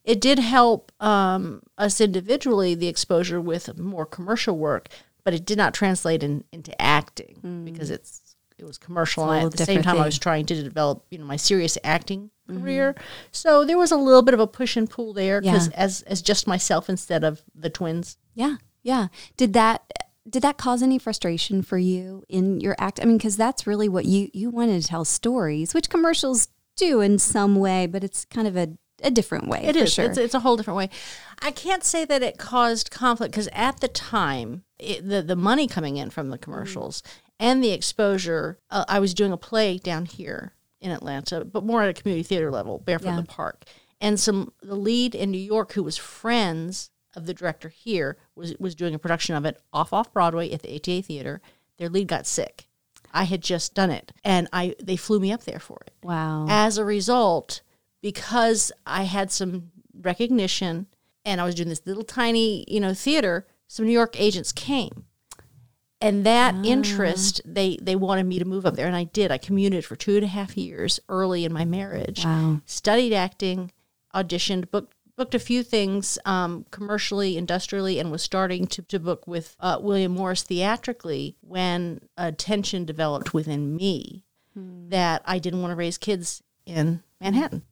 It 0.03 0.19
did 0.19 0.39
help 0.39 0.91
um, 0.99 1.61
us 1.77 2.01
individually, 2.01 2.73
the 2.75 2.87
exposure 2.87 3.39
with 3.39 3.77
more 3.77 4.05
commercial 4.05 4.57
work, 4.57 4.89
but 5.23 5.33
it 5.33 5.45
did 5.45 5.57
not 5.57 5.73
translate 5.73 6.23
in, 6.23 6.43
into 6.51 6.79
acting 6.81 7.63
because 7.65 7.89
it's 7.91 8.24
it 8.57 8.65
was 8.65 8.77
commercial. 8.77 9.29
And 9.29 9.45
at 9.45 9.51
the 9.53 9.65
same 9.65 9.81
time, 9.81 9.99
I 9.99 10.05
was 10.05 10.19
trying 10.19 10.45
to 10.47 10.63
develop 10.63 11.05
you 11.09 11.17
know 11.17 11.25
my 11.25 11.35
serious 11.35 11.77
acting 11.83 12.31
mm-hmm. 12.49 12.61
career. 12.61 12.95
So 13.31 13.65
there 13.65 13.77
was 13.77 13.91
a 13.91 13.97
little 13.97 14.21
bit 14.21 14.33
of 14.33 14.39
a 14.39 14.47
push 14.47 14.75
and 14.77 14.89
pull 14.89 15.13
there 15.13 15.41
because 15.41 15.67
Yeah. 15.67 15.75
as 15.75 16.01
as 16.03 16.21
just 16.21 16.47
myself 16.47 16.89
instead 16.89 17.23
of 17.23 17.43
the 17.53 17.69
twins. 17.69 18.17
Yeah, 18.33 18.57
yeah. 18.83 19.07
Did 19.37 19.53
that 19.53 19.83
did 20.27 20.41
that 20.41 20.57
cause 20.57 20.81
any 20.81 20.97
frustration 20.97 21.61
for 21.61 21.77
you 21.77 22.23
in 22.27 22.59
your 22.59 22.75
act? 22.79 22.99
I 23.01 23.05
mean, 23.05 23.17
because 23.17 23.37
that's 23.37 23.67
really 23.67 23.89
what 23.89 24.05
you 24.05 24.29
you 24.33 24.49
wanted 24.49 24.81
to 24.81 24.87
tell 24.87 25.05
stories, 25.05 25.73
which 25.73 25.89
commercials 25.89 26.47
do 26.75 27.01
in 27.01 27.19
some 27.19 27.55
way, 27.55 27.87
but 27.87 28.03
it's 28.03 28.25
kind 28.25 28.47
of 28.47 28.57
a, 28.57 28.69
a 29.01 29.09
different 29.09 29.47
way. 29.47 29.63
It 29.63 29.75
for 29.75 29.83
is. 29.83 29.93
Sure. 29.93 30.05
It's, 30.05 30.17
it's 30.17 30.33
a 30.33 30.41
whole 30.41 30.57
different 30.57 30.77
way. 30.77 30.89
I 31.41 31.51
can't 31.51 31.83
say 31.83 32.05
that 32.05 32.21
it 32.21 32.37
caused 32.37 32.91
conflict 32.91 33.31
because 33.31 33.49
at 33.53 33.79
the 33.79 33.87
time, 33.87 34.63
it, 34.79 35.07
the 35.07 35.21
the 35.21 35.35
money 35.35 35.67
coming 35.67 35.97
in 35.97 36.09
from 36.09 36.29
the 36.29 36.37
mm-hmm. 36.37 36.43
commercials 36.43 37.03
and 37.39 37.63
the 37.63 37.71
exposure, 37.71 38.59
uh, 38.69 38.85
I 38.87 38.99
was 38.99 39.13
doing 39.13 39.31
a 39.31 39.37
play 39.37 39.77
down 39.77 40.05
here 40.05 40.53
in 40.81 40.91
Atlanta, 40.91 41.43
but 41.43 41.65
more 41.65 41.83
at 41.83 41.89
a 41.89 41.93
community 41.93 42.23
theater 42.23 42.51
level, 42.51 42.79
Barefoot 42.79 43.09
in 43.09 43.15
the 43.15 43.23
Park, 43.23 43.65
and 43.99 44.19
some 44.19 44.53
the 44.61 44.75
lead 44.75 45.15
in 45.15 45.31
New 45.31 45.37
York 45.37 45.73
who 45.73 45.83
was 45.83 45.97
friends 45.97 46.91
of 47.15 47.25
the 47.25 47.33
director 47.33 47.69
here 47.69 48.17
was 48.35 48.55
was 48.59 48.75
doing 48.75 48.93
a 48.93 48.99
production 48.99 49.35
of 49.35 49.45
it 49.45 49.61
off 49.73 49.93
off 49.93 50.13
Broadway 50.13 50.51
at 50.51 50.61
the 50.61 50.75
ATA 50.75 51.01
Theater. 51.01 51.41
Their 51.77 51.89
lead 51.89 52.07
got 52.07 52.27
sick. 52.27 52.67
I 53.13 53.23
had 53.23 53.41
just 53.41 53.73
done 53.73 53.91
it, 53.91 54.11
and 54.23 54.47
I 54.51 54.75
they 54.81 54.97
flew 54.97 55.19
me 55.19 55.31
up 55.31 55.43
there 55.43 55.59
for 55.59 55.79
it. 55.85 55.93
Wow. 56.03 56.45
As 56.49 56.77
a 56.77 56.85
result, 56.85 57.61
because 58.01 58.71
I 58.85 59.03
had 59.03 59.31
some 59.31 59.71
recognition 60.01 60.87
and 61.25 61.41
I 61.41 61.43
was 61.45 61.55
doing 61.55 61.69
this 61.69 61.85
little 61.85 62.03
tiny, 62.03 62.63
you 62.67 62.79
know, 62.79 62.93
theater, 62.93 63.47
some 63.67 63.85
New 63.85 63.91
York 63.91 64.19
agents 64.19 64.51
came. 64.51 65.05
And 66.01 66.25
that 66.25 66.53
interest, 66.65 67.41
they 67.45 67.77
they 67.81 67.95
wanted 67.95 68.25
me 68.25 68.37
to 68.39 68.45
move 68.45 68.65
up 68.65 68.75
there, 68.75 68.87
and 68.87 68.95
I 68.95 69.05
did. 69.05 69.31
I 69.31 69.37
commuted 69.37 69.85
for 69.85 69.95
two 69.95 70.15
and 70.15 70.25
a 70.25 70.27
half 70.27 70.57
years 70.57 70.99
early 71.07 71.45
in 71.45 71.53
my 71.53 71.65
marriage. 71.65 72.25
Wow. 72.25 72.61
Studied 72.65 73.13
acting, 73.13 73.71
auditioned, 74.13 74.69
booked 74.71 74.93
booked 75.15 75.33
a 75.33 75.39
few 75.39 75.63
things 75.63 76.19
um, 76.25 76.65
commercially, 76.71 77.37
industrially, 77.37 77.99
and 77.99 78.11
was 78.11 78.21
starting 78.21 78.67
to, 78.67 78.81
to 78.81 78.99
book 78.99 79.25
with 79.25 79.55
uh, 79.61 79.77
William 79.81 80.11
Morris 80.11 80.43
theatrically 80.43 81.37
when 81.39 82.01
a 82.17 82.33
tension 82.33 82.83
developed 82.83 83.33
within 83.33 83.75
me 83.75 84.25
that 84.89 85.21
I 85.25 85.39
didn't 85.39 85.61
want 85.61 85.71
to 85.71 85.75
raise 85.77 85.97
kids 85.97 86.43
in 86.65 87.01
Manhattan, 87.21 87.63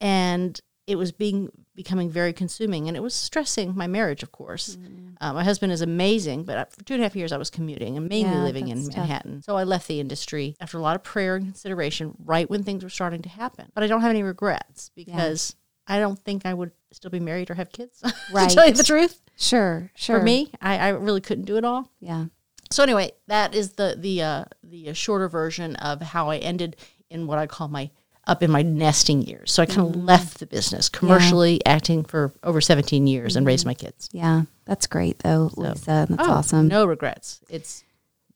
and 0.00 0.60
it 0.86 0.96
was 0.96 1.12
being 1.12 1.50
becoming 1.78 2.10
very 2.10 2.32
consuming, 2.32 2.88
and 2.88 2.96
it 2.96 3.00
was 3.00 3.14
stressing 3.14 3.72
my 3.76 3.86
marriage. 3.86 4.24
Of 4.24 4.32
course, 4.32 4.76
uh, 5.20 5.32
my 5.32 5.44
husband 5.44 5.70
is 5.70 5.80
amazing, 5.80 6.42
but 6.42 6.72
for 6.72 6.82
two 6.84 6.94
and 6.94 7.02
a 7.02 7.06
half 7.06 7.14
years 7.14 7.30
I 7.30 7.36
was 7.38 7.50
commuting 7.50 7.96
and 7.96 8.08
mainly 8.08 8.32
Yeah, 8.36 8.42
living 8.42 8.66
in 8.66 8.78
that's 8.78 8.88
tough. 8.88 8.96
Manhattan. 9.08 9.42
So 9.42 9.56
I 9.56 9.62
left 9.62 9.86
the 9.86 10.00
industry 10.00 10.56
after 10.60 10.76
a 10.76 10.80
lot 10.80 10.96
of 10.96 11.04
prayer 11.04 11.36
and 11.36 11.44
consideration, 11.46 12.14
right 12.24 12.50
when 12.50 12.64
things 12.64 12.82
were 12.82 12.90
starting 12.90 13.22
to 13.22 13.28
happen. 13.28 13.70
But 13.76 13.84
I 13.84 13.86
don't 13.86 14.00
have 14.00 14.10
any 14.10 14.24
regrets 14.24 14.90
because 14.96 15.54
I 15.86 16.00
don't 16.00 16.18
think 16.18 16.44
I 16.44 16.52
would 16.52 16.72
still 16.90 17.12
be 17.12 17.20
married 17.20 17.48
or 17.48 17.54
have 17.54 17.70
kids. 17.70 18.02
Right, 18.32 18.48
to 18.50 18.54
tell 18.56 18.66
you 18.66 18.72
the 18.74 18.82
truth, 18.82 19.22
Sure. 19.36 19.90
Sure. 19.94 20.18
for 20.18 20.24
me, 20.24 20.50
I, 20.60 20.78
I 20.78 20.88
really 20.88 21.20
couldn't 21.20 21.44
do 21.44 21.56
it 21.58 21.64
all. 21.64 21.92
Yeah. 22.00 22.24
So 22.72 22.82
anyway, 22.82 23.12
that 23.28 23.54
is 23.54 23.74
the 23.74 23.94
the 23.96 24.20
uh, 24.22 24.44
the 24.64 24.90
uh, 24.90 24.92
shorter 24.94 25.28
version 25.28 25.76
of 25.76 26.02
how 26.02 26.28
I 26.28 26.38
ended 26.38 26.74
in 27.08 27.26
what 27.28 27.38
I 27.38 27.46
call 27.46 27.68
my 27.68 27.90
up 28.28 28.42
in 28.42 28.50
my 28.50 28.62
nesting 28.62 29.22
years. 29.22 29.50
So 29.52 29.62
I 29.62 29.66
kind 29.66 29.80
of 29.80 29.96
left 29.96 30.38
the 30.38 30.46
business 30.46 30.88
commercially, 30.88 31.60
acting 31.66 32.04
for 32.04 32.32
over 32.44 32.60
17 32.60 33.06
years, 33.06 33.34
and 33.36 33.46
raised 33.46 33.66
my 33.66 33.74
kids. 33.74 34.08
Yeah. 34.12 34.42
That's 34.66 34.86
great 34.86 35.18
though, 35.20 35.50
Lisa. 35.56 36.06
That's 36.08 36.28
Oh, 36.28 36.30
awesome. 36.32 36.68
No 36.68 36.84
regrets. 36.86 37.40
It's 37.48 37.82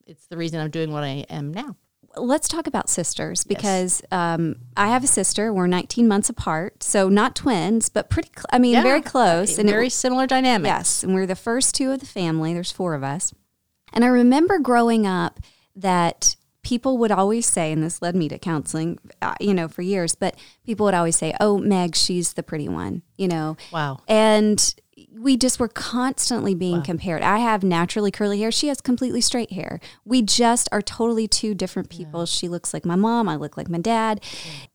it's 0.06 0.26
the 0.26 0.36
reason 0.36 0.58
I'm 0.60 0.70
doing 0.70 0.90
what 0.92 1.04
I 1.04 1.24
am 1.30 1.52
now. 1.54 1.76
let's 2.16 2.46
talk 2.48 2.66
about 2.66 2.90
sisters 2.90 3.42
because 3.44 4.02
um, 4.10 4.56
I 4.76 4.88
have 4.88 5.02
a 5.04 5.06
sister. 5.06 5.52
We're 5.52 5.66
19 5.66 6.06
months 6.08 6.28
apart, 6.28 6.82
so 6.82 7.08
not 7.08 7.34
twins, 7.36 7.88
but 7.88 8.10
pretty. 8.10 8.30
Cl- 8.36 8.46
I 8.52 8.58
mean, 8.58 8.82
very 8.82 9.00
close. 9.00 9.58
and 9.58 9.68
it- 9.68 9.72
very 9.72 9.88
similar 9.88 10.26
dynamics. 10.26 10.68
yes, 10.68 11.02
and 11.04 11.14
we're 11.14 11.26
the 11.26 11.36
first 11.36 11.74
two 11.74 11.90
of 11.92 12.00
the 12.00 12.06
family. 12.06 12.52
There's 12.52 12.72
four 12.72 12.94
of 12.94 13.02
us, 13.04 13.32
and 13.94 14.04
I 14.04 14.08
remember 14.08 14.58
growing 14.58 15.06
up 15.06 15.40
that 15.76 16.36
people 16.62 16.98
would 16.98 17.10
always 17.10 17.46
say, 17.46 17.72
and 17.72 17.82
this 17.82 18.00
led 18.02 18.14
me 18.16 18.28
to 18.28 18.38
counseling, 18.38 18.98
uh, 19.20 19.34
you 19.40 19.52
know, 19.54 19.68
for 19.68 19.82
years. 19.82 20.14
But 20.14 20.36
people 20.64 20.84
would 20.84 20.94
always 20.94 21.16
say, 21.16 21.34
"Oh, 21.40 21.58
Meg, 21.58 21.94
she's 21.96 22.34
the 22.34 22.42
pretty 22.42 22.68
one," 22.68 23.02
you 23.16 23.28
know, 23.28 23.56
Wow. 23.72 23.98
and 24.08 24.74
we 25.18 25.36
just 25.38 25.58
were 25.58 25.68
constantly 25.68 26.54
being 26.54 26.82
compared. 26.82 27.22
I 27.22 27.38
have 27.38 27.62
naturally 27.62 28.10
curly 28.10 28.40
hair. 28.40 28.52
She 28.52 28.68
has 28.68 28.80
completely 28.80 29.20
straight 29.22 29.52
hair. 29.52 29.80
We 30.04 30.20
just 30.22 30.68
are 30.70 30.82
totally 30.82 31.26
two 31.26 31.54
different 31.54 31.88
people. 31.88 32.26
She 32.26 32.46
looks 32.48 32.74
like 32.74 32.84
my 32.84 32.96
mom. 32.96 33.28
I 33.28 33.36
look 33.36 33.56
like 33.56 33.70
my 33.70 33.78
dad. 33.78 34.22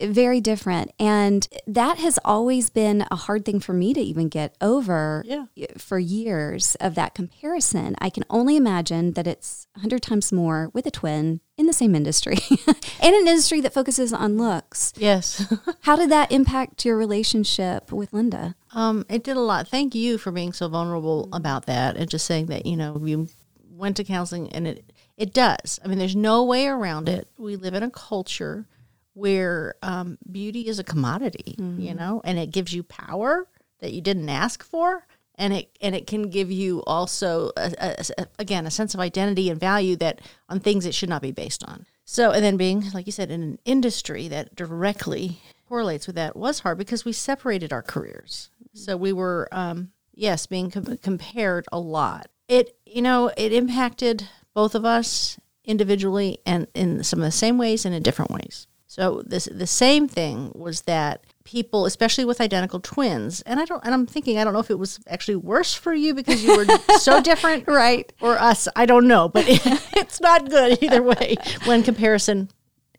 Very 0.02 0.42
different. 0.42 0.92
And 1.00 1.48
that 1.68 2.00
has 2.00 2.18
always 2.26 2.70
been 2.72 3.06
a 3.12 3.16
hard 3.16 3.46
thing 3.46 3.60
for 3.60 3.74
me 3.74 3.94
to 3.94 4.00
even 4.02 4.28
get 4.28 4.56
over 4.60 5.24
Yeah. 5.26 5.46
for 5.78 6.00
years 6.00 6.76
of 6.82 6.96
that 6.96 7.14
comparison. 7.14 7.96
I 8.00 8.10
can 8.10 8.24
only 8.30 8.56
imagine 8.56 9.14
that 9.14 9.28
it's 9.28 9.68
a 9.76 9.82
hundred 9.82 10.02
times 10.02 10.32
more 10.32 10.72
with 10.74 10.86
a 10.88 10.92
twin 10.92 11.42
in 11.58 11.66
the 11.66 11.74
same 11.74 11.96
industry 11.96 12.38
and 12.68 13.16
an 13.16 13.28
industry 13.28 13.62
that 13.62 13.74
focuses 13.74 14.14
on 14.14 14.38
looks. 14.38 14.94
Yes. 14.98 15.52
How 15.82 15.96
did 15.96 16.10
that 16.12 16.32
impact 16.32 16.86
your 16.86 16.98
relationship 16.98 17.92
with 17.92 18.14
Linda? 18.14 18.56
Um, 18.78 19.06
it 19.10 19.24
did 19.24 19.36
a 19.38 19.42
lot. 19.42 19.68
Thank 19.68 19.96
you 19.96 20.18
for 20.20 20.32
being 20.32 20.54
so 20.54 20.68
vulnerable 20.70 21.30
about 21.34 21.66
that 21.66 21.98
and 21.98 22.08
just 22.10 22.26
saying 22.28 22.46
that, 22.46 22.66
you 22.68 22.78
know, 22.78 23.02
you 23.04 23.28
went 23.72 23.98
to 23.98 24.04
counseling 24.04 24.50
and 24.54 24.68
it 24.68 24.94
it 25.18 25.34
does. 25.34 25.80
I 25.84 25.88
mean, 25.88 25.98
there's 25.98 26.16
no 26.16 26.44
way 26.44 26.68
around 26.68 27.10
it. 27.10 27.28
We 27.40 27.56
live 27.56 27.74
in 27.74 27.82
a 27.82 27.90
culture 27.90 28.68
where 29.14 29.74
um, 29.82 30.20
beauty 30.32 30.68
is 30.68 30.78
a 30.78 30.84
commodity, 30.84 31.56
you 31.58 31.96
know, 31.96 32.22
and 32.24 32.38
it 32.38 32.52
gives 32.52 32.72
you 32.72 32.84
power 32.84 33.48
that 33.80 33.94
you 33.94 34.02
didn't 34.02 34.30
ask 34.30 34.64
for. 34.64 35.08
And 35.40 35.54
it 35.54 35.70
and 35.82 35.96
it 35.96 36.06
can 36.08 36.30
give 36.30 36.52
you 36.52 36.84
also 36.88 37.52
a, 37.58 37.74
a- 37.80 38.06
a- 38.20 38.28
again 38.40 38.66
a 38.68 38.72
sense 38.72 38.94
of 38.94 39.00
identity 39.00 39.50
and 39.50 39.60
value 39.60 39.96
that 39.98 40.22
on 40.50 40.60
things 40.60 40.86
it 40.86 40.94
should 40.96 41.10
not 41.10 41.22
be 41.24 41.32
based 41.32 41.64
on. 41.64 41.86
So 42.06 42.32
and 42.32 42.44
then 42.44 42.58
being 42.58 42.84
like 42.94 43.06
you 43.08 43.12
said 43.12 43.30
in 43.32 43.42
an 43.44 43.60
industry 43.66 44.28
that 44.30 44.56
directly 44.56 45.40
correlates 45.70 46.08
with 46.08 46.16
that 46.16 46.36
was 46.36 46.60
hard 46.60 46.78
because 46.80 47.06
we 47.06 47.12
separated 47.14 47.72
our 47.74 47.84
careers. 47.84 48.50
So 48.78 48.96
we 48.98 49.14
were, 49.14 49.48
um, 49.52 49.92
yes, 50.14 50.46
being 50.48 50.72
com- 50.72 50.98
compared 50.98 51.66
a 51.72 51.80
lot. 51.80 52.30
It, 52.48 52.78
you 52.86 53.02
know, 53.02 53.32
it 53.38 53.52
impacted 53.54 54.28
both 54.54 54.74
of 54.76 54.86
us 54.86 55.38
individually 55.66 56.40
and 56.46 56.68
in 56.74 57.04
some 57.04 57.20
of 57.20 57.26
the 57.26 57.32
same 57.32 57.58
ways 57.58 57.86
and 57.86 57.94
in 57.94 58.02
different 58.04 58.32
ways. 58.32 58.68
So 58.90 59.22
this 59.26 59.50
the 59.52 59.68
same 59.68 60.08
thing 60.08 60.52
was 60.56 60.82
that 60.84 61.26
people, 61.44 61.86
especially 61.86 62.24
with 62.24 62.40
identical 62.40 62.80
twins, 62.80 63.42
and 63.42 63.60
I 63.60 63.66
don't, 63.66 63.84
and 63.84 63.94
I'm 63.94 64.06
thinking 64.08 64.38
I 64.40 64.44
don't 64.46 64.54
know 64.54 64.60
if 64.62 64.72
it 64.72 64.80
was 64.80 65.00
actually 65.08 65.36
worse 65.36 65.74
for 65.74 65.94
you 65.94 66.14
because 66.14 66.42
you 66.44 66.56
were 66.56 66.66
so 67.00 67.22
different, 67.22 67.68
Right. 67.68 68.12
or 68.22 68.40
us. 68.40 68.68
I 68.78 68.86
don't 68.86 69.08
know, 69.08 69.28
but 69.28 69.44
it's 69.48 70.22
not 70.22 70.50
good 70.50 70.82
either 70.82 71.04
way 71.04 71.36
when 71.66 71.84
comparison 71.84 72.50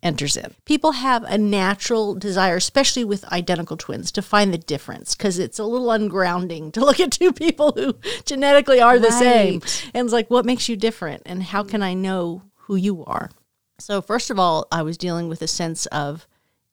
enters 0.02 0.36
in. 0.36 0.54
People 0.64 0.92
have 0.92 1.24
a 1.24 1.38
natural 1.38 2.14
desire, 2.14 2.56
especially 2.56 3.04
with 3.04 3.24
identical 3.32 3.76
twins, 3.76 4.12
to 4.12 4.22
find 4.22 4.52
the 4.52 4.58
difference 4.58 5.14
because 5.14 5.38
it's 5.38 5.58
a 5.58 5.64
little 5.64 5.88
ungrounding 5.88 6.72
to 6.74 6.80
look 6.80 7.00
at 7.00 7.12
two 7.12 7.32
people 7.32 7.72
who 7.72 7.96
genetically 8.24 8.80
are 8.80 8.98
the 8.98 9.10
same. 9.10 9.60
And 9.94 10.04
it's 10.06 10.12
like, 10.12 10.30
what 10.30 10.46
makes 10.46 10.68
you 10.68 10.76
different? 10.76 11.22
And 11.26 11.42
how 11.42 11.62
can 11.62 11.82
I 11.82 11.94
know 11.94 12.42
who 12.54 12.76
you 12.76 13.04
are? 13.04 13.30
So, 13.80 14.02
first 14.02 14.30
of 14.30 14.38
all, 14.38 14.66
I 14.72 14.82
was 14.82 14.98
dealing 14.98 15.28
with 15.28 15.40
a 15.40 15.46
sense 15.46 15.86
of, 15.86 16.26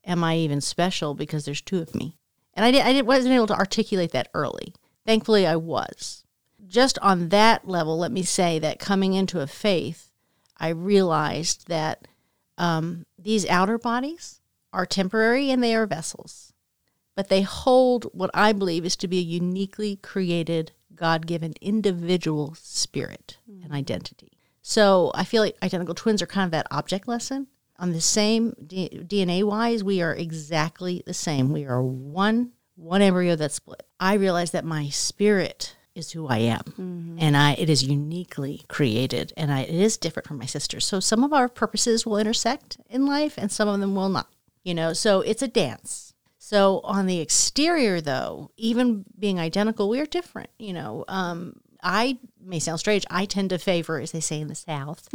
am 0.03 0.23
I 0.23 0.37
even 0.37 0.61
special 0.61 1.13
because 1.13 1.45
there's 1.45 1.61
two 1.61 1.79
of 1.79 1.93
me? 1.93 2.17
And 2.53 2.65
I, 2.65 2.71
did, 2.71 2.81
I 2.81 2.93
did, 2.93 3.05
wasn't 3.05 3.35
able 3.35 3.47
to 3.47 3.57
articulate 3.57 4.11
that 4.11 4.29
early. 4.33 4.73
Thankfully, 5.05 5.45
I 5.45 5.55
was. 5.55 6.23
Just 6.67 6.97
on 6.99 7.29
that 7.29 7.67
level, 7.67 7.97
let 7.97 8.11
me 8.11 8.23
say 8.23 8.57
that 8.59 8.79
coming 8.79 9.13
into 9.13 9.41
a 9.41 9.47
faith, 9.47 10.09
I 10.57 10.69
realized 10.69 11.67
that 11.67 12.07
um, 12.57 13.05
these 13.17 13.47
outer 13.47 13.77
bodies 13.77 14.41
are 14.73 14.85
temporary 14.85 15.49
and 15.49 15.63
they 15.63 15.75
are 15.75 15.85
vessels, 15.85 16.53
but 17.15 17.29
they 17.29 17.41
hold 17.41 18.05
what 18.13 18.29
I 18.33 18.53
believe 18.53 18.85
is 18.85 18.95
to 18.97 19.07
be 19.07 19.19
a 19.19 19.21
uniquely 19.21 19.97
created, 19.97 20.71
God 20.93 21.27
given 21.27 21.53
individual 21.61 22.55
spirit 22.55 23.37
and 23.63 23.71
identity. 23.71 24.37
So 24.61 25.11
I 25.13 25.23
feel 25.23 25.43
like 25.43 25.57
identical 25.61 25.95
twins 25.95 26.21
are 26.21 26.27
kind 26.27 26.45
of 26.45 26.51
that 26.51 26.67
object 26.71 27.07
lesson. 27.07 27.47
On 27.77 27.91
the 27.91 28.01
same 28.01 28.53
D- 28.65 29.03
DNA 29.05 29.43
wise, 29.43 29.83
we 29.83 30.01
are 30.01 30.13
exactly 30.15 31.03
the 31.05 31.13
same. 31.13 31.51
We 31.51 31.65
are 31.65 31.83
one 31.83 32.53
one 32.75 33.01
embryo 33.01 33.35
that's 33.35 33.55
split. 33.55 33.83
I 33.99 34.15
realize 34.15 34.51
that 34.51 34.65
my 34.65 34.89
spirit 34.89 35.75
is 35.95 36.11
who 36.11 36.27
I 36.27 36.37
am, 36.39 37.15
and 37.19 37.35
I 37.37 37.53
it 37.53 37.69
is 37.69 37.83
uniquely 37.83 38.63
created, 38.67 39.33
and 39.37 39.51
I, 39.51 39.61
it 39.61 39.73
is 39.73 39.97
different 39.97 40.27
from 40.27 40.37
my 40.37 40.45
sisters. 40.45 40.85
So 40.85 40.99
some 40.99 41.23
of 41.23 41.33
our 41.33 41.47
purposes 41.47 42.05
will 42.05 42.17
intersect 42.17 42.77
in 42.89 43.05
life, 43.05 43.35
and 43.37 43.51
some 43.51 43.67
of 43.67 43.79
them 43.79 43.95
will 43.95 44.09
not. 44.09 44.27
You 44.63 44.73
know, 44.73 44.93
so 44.93 45.21
it's 45.21 45.41
a 45.41 45.47
dance. 45.47 46.13
So 46.37 46.81
on 46.83 47.05
the 47.05 47.19
exterior, 47.19 48.01
though, 48.01 48.51
even 48.57 49.05
being 49.17 49.39
identical, 49.39 49.89
we 49.89 49.99
are 49.99 50.05
different. 50.05 50.49
You 50.59 50.73
know, 50.73 51.05
um, 51.07 51.61
I 51.81 52.17
may 52.43 52.59
sound 52.59 52.79
strange. 52.79 53.05
I 53.09 53.25
tend 53.25 53.51
to 53.51 53.57
favor, 53.57 53.99
as 53.99 54.11
they 54.11 54.19
say 54.19 54.41
in 54.41 54.47
the 54.47 54.55
South, 54.55 55.07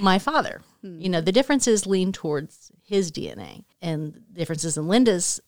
my 0.00 0.18
father. 0.18 0.60
You 0.82 1.08
know, 1.08 1.22
the 1.22 1.32
differences 1.32 1.86
lean 1.86 2.12
towards 2.12 2.70
his 2.82 3.10
DNA, 3.10 3.64
and 3.80 4.20
differences 4.32 4.76
in 4.76 4.86
Linda's 4.86 5.40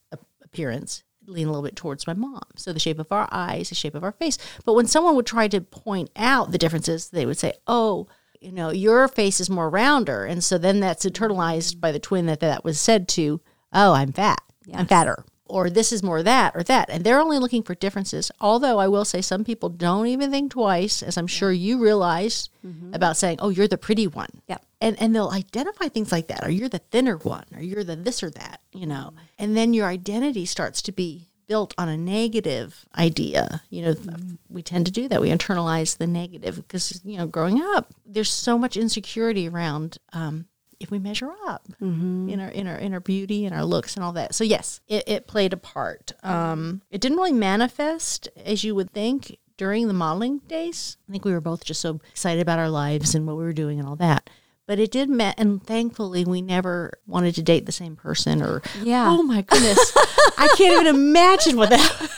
appearance 0.42 1.04
lean 1.26 1.47
a 1.47 1.50
little 1.50 1.64
bit 1.64 1.76
towards 1.76 2.06
my 2.06 2.14
mom. 2.14 2.42
So 2.56 2.73
the 2.73 2.80
shape 2.80 2.99
of 2.99 3.11
our 3.11 3.28
eyes, 3.30 3.68
the 3.68 3.75
shape 3.75 3.95
of 3.95 4.04
our 4.04 4.12
face. 4.12 4.38
But 4.64 4.75
when 4.75 4.87
someone 4.87 5.16
would 5.16 5.26
try 5.26 5.49
to 5.49 5.61
point 5.61 6.11
out 6.16 6.52
the 6.52 6.59
differences, 6.59 7.11
they 7.11 7.26
would 7.26 7.38
say, 7.38 7.54
"Oh." 7.66 8.09
You 8.38 8.52
know, 8.52 8.71
your 8.71 9.09
face 9.09 9.40
is 9.40 9.49
more 9.49 9.71
rounder, 9.71 10.26
and 10.26 10.45
so 10.45 10.59
then 10.59 10.78
that's 10.78 11.06
internalized 11.06 11.80
by 11.80 11.90
the 11.90 11.99
twin 11.99 12.26
that 12.26 12.40
that 12.40 12.64
was 12.64 12.78
said 12.78 13.09
to. 13.09 13.40
Oh, 13.73 13.95
I'm 13.95 14.12
fat. 14.12 14.40
I'm 14.75 14.87
fatter. 14.87 15.25
Or 15.48 15.70
this 15.70 15.92
is 15.92 16.02
more 16.02 16.22
that 16.22 16.54
or 16.54 16.62
that. 16.64 16.90
And 16.90 17.04
they're 17.04 17.20
only 17.20 17.38
looking 17.38 17.62
for 17.62 17.74
differences. 17.74 18.30
Although 18.40 18.78
I 18.78 18.88
will 18.88 19.04
say 19.04 19.20
some 19.20 19.44
people 19.44 19.68
don't 19.68 20.06
even 20.06 20.30
think 20.30 20.52
twice, 20.52 21.02
as 21.02 21.16
I'm 21.16 21.26
sure 21.26 21.52
you 21.52 21.78
realize, 21.78 22.48
mm-hmm. 22.66 22.94
about 22.94 23.16
saying, 23.16 23.38
oh, 23.40 23.48
you're 23.48 23.68
the 23.68 23.78
pretty 23.78 24.06
one. 24.06 24.30
Yep. 24.48 24.64
And, 24.80 25.00
and 25.00 25.14
they'll 25.14 25.30
identify 25.30 25.88
things 25.88 26.12
like 26.12 26.28
that, 26.28 26.44
or 26.44 26.50
you're 26.50 26.68
the 26.68 26.78
thinner 26.78 27.16
one, 27.16 27.44
or 27.54 27.62
you're 27.62 27.84
the 27.84 27.96
this 27.96 28.22
or 28.22 28.30
that, 28.30 28.60
you 28.72 28.86
know. 28.86 29.12
Mm-hmm. 29.12 29.18
And 29.38 29.56
then 29.56 29.74
your 29.74 29.86
identity 29.86 30.44
starts 30.46 30.82
to 30.82 30.92
be 30.92 31.28
built 31.46 31.72
on 31.78 31.88
a 31.88 31.96
negative 31.96 32.84
idea. 32.96 33.62
You 33.70 33.82
know, 33.82 33.94
mm-hmm. 33.94 34.34
we 34.48 34.62
tend 34.62 34.86
to 34.86 34.92
do 34.92 35.08
that. 35.08 35.20
We 35.20 35.30
internalize 35.30 35.96
the 35.96 36.06
negative 36.06 36.56
because, 36.56 37.00
you 37.04 37.18
know, 37.18 37.26
growing 37.26 37.62
up, 37.62 37.94
there's 38.04 38.30
so 38.30 38.58
much 38.58 38.76
insecurity 38.76 39.48
around 39.48 39.98
um, 40.12 40.46
if 40.80 40.90
we 40.90 40.99
measure 40.99 41.30
up 41.47 41.66
in 41.80 42.38
our 42.40 42.49
in 42.49 42.66
our 42.66 42.76
in 42.76 42.92
our 42.95 43.00
beauty 43.00 43.45
and 43.47 43.54
our 43.54 43.64
looks 43.64 43.95
and 43.97 44.04
all 44.04 44.12
that. 44.12 44.35
So 44.35 44.45
yes, 44.45 44.80
it, 44.88 45.04
it 45.06 45.26
played 45.26 45.52
a 45.52 45.56
part. 45.56 46.12
Um, 46.23 46.83
it 46.90 47.00
didn't 47.00 47.18
really 47.18 47.33
manifest 47.33 48.28
as 48.45 48.62
you 48.64 48.75
would 48.75 48.90
think 48.92 49.38
during 49.56 49.88
the 49.88 49.95
modeling 49.95 50.38
days. 50.49 50.97
I 51.09 51.12
think 51.12 51.25
we 51.25 51.33
were 51.33 51.40
both 51.40 51.64
just 51.64 51.80
so 51.80 52.00
excited 52.11 52.40
about 52.42 52.59
our 52.59 52.68
lives 52.68 53.14
and 53.14 53.26
what 53.26 53.37
we 53.37 53.45
were 53.45 53.52
doing 53.54 53.78
and 53.78 53.88
all 53.88 53.97
that. 53.97 54.28
But 54.66 54.80
it 54.80 54.90
did, 54.90 55.09
ma- 55.09 55.33
and 55.38 55.62
thankfully, 55.64 56.25
we 56.25 56.42
never 56.42 56.99
wanted 57.06 57.37
to 57.37 57.42
date 57.42 57.66
the 57.66 57.73
same 57.73 57.95
person. 57.95 58.42
Or 58.42 58.62
Yeah. 58.83 59.06
oh 59.09 59.23
my 59.23 59.42
goodness, 59.42 59.92
I 60.37 60.49
can't 60.59 60.73
even 60.80 60.88
imagine 60.88 61.56
what 61.56 61.71
that 61.71 62.11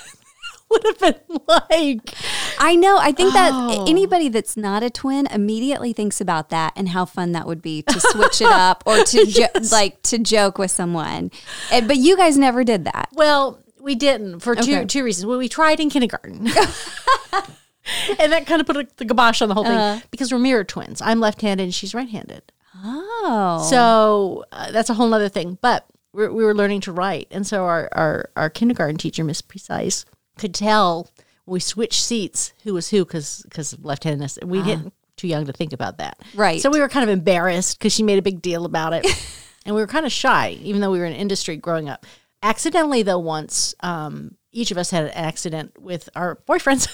would 0.70 0.82
have 0.84 0.98
been 0.98 1.38
like. 1.48 2.14
I 2.58 2.74
know. 2.76 2.98
I 2.98 3.12
think 3.12 3.32
that 3.32 3.52
Oh. 3.54 3.84
anybody 3.88 4.28
that's 4.28 4.56
not 4.56 4.82
a 4.82 4.90
twin 4.90 5.26
immediately 5.28 5.92
thinks 5.92 6.20
about 6.20 6.50
that 6.50 6.72
and 6.76 6.88
how 6.90 7.04
fun 7.04 7.32
that 7.32 7.46
would 7.46 7.62
be 7.62 7.82
to 7.82 8.00
switch 8.00 8.40
it 8.40 8.48
up 8.50 8.82
or 8.86 9.02
to 9.04 9.26
jo- 9.28 9.46
like 9.72 10.02
to 10.02 10.18
joke 10.18 10.58
with 10.58 10.70
someone. 10.70 11.30
And, 11.72 11.86
but 11.88 11.96
you 11.96 12.16
guys 12.16 12.36
never 12.36 12.64
did 12.64 12.84
that. 12.84 13.08
Well, 13.12 13.62
we 13.80 13.94
didn't 13.94 14.40
for 14.40 14.54
two 14.54 14.60
Okay. 14.74 14.84
two 14.86 15.04
reasons. 15.04 15.26
Well, 15.26 15.38
we 15.38 15.48
tried 15.48 15.80
in 15.80 15.88
kindergarten. 15.90 16.48
and 18.18 18.32
that 18.32 18.46
kind 18.46 18.60
of 18.60 18.66
put 18.66 18.76
a, 18.76 18.86
the 18.96 19.06
kibosh 19.06 19.40
on 19.40 19.48
the 19.48 19.54
whole 19.54 19.64
thing 19.64 19.72
Uh-huh. 19.72 20.00
because 20.10 20.32
we're 20.32 20.38
mirror 20.38 20.64
twins. 20.64 21.00
I'm 21.00 21.20
left-handed 21.20 21.62
and 21.64 21.74
she's 21.74 21.94
right-handed. 21.94 22.52
Oh, 22.84 23.66
So 23.70 24.44
uh, 24.52 24.70
that's 24.72 24.90
a 24.90 24.94
whole 24.94 25.12
other 25.14 25.28
thing. 25.28 25.58
But 25.60 25.86
we're, 26.12 26.30
we 26.32 26.44
were 26.44 26.54
learning 26.54 26.80
to 26.82 26.92
write, 26.92 27.28
and 27.30 27.46
so 27.46 27.64
our 27.64 27.88
our, 27.92 28.30
our 28.36 28.50
kindergarten 28.50 28.96
teacher, 28.98 29.24
Miss 29.24 29.40
Precise, 29.42 30.04
could 30.38 30.54
tell 30.54 31.10
we 31.46 31.60
switched 31.60 32.02
seats 32.02 32.52
who 32.64 32.74
was 32.74 32.90
who 32.90 33.04
because 33.04 33.42
because 33.42 33.78
left-handedness. 33.78 34.38
We 34.44 34.62
didn't 34.62 34.92
too 35.16 35.28
young 35.28 35.46
to 35.46 35.52
think 35.52 35.72
about 35.72 35.98
that. 35.98 36.18
Right. 36.34 36.60
So 36.62 36.70
we 36.70 36.80
were 36.80 36.88
kind 36.88 37.02
of 37.02 37.10
embarrassed 37.10 37.78
because 37.78 37.92
she 37.92 38.02
made 38.02 38.18
a 38.18 38.22
big 38.22 38.40
deal 38.40 38.64
about 38.64 38.92
it, 38.92 39.06
and 39.66 39.74
we 39.74 39.80
were 39.80 39.86
kind 39.86 40.06
of 40.06 40.12
shy, 40.12 40.58
even 40.62 40.80
though 40.80 40.90
we 40.90 40.98
were 40.98 41.04
in 41.06 41.12
industry 41.12 41.56
growing 41.56 41.88
up. 41.88 42.06
Accidentally, 42.42 43.02
though, 43.02 43.18
once 43.18 43.74
um, 43.80 44.36
each 44.52 44.70
of 44.70 44.78
us 44.78 44.90
had 44.90 45.04
an 45.04 45.10
accident 45.10 45.78
with 45.80 46.08
our 46.14 46.36
boyfriends. 46.48 46.88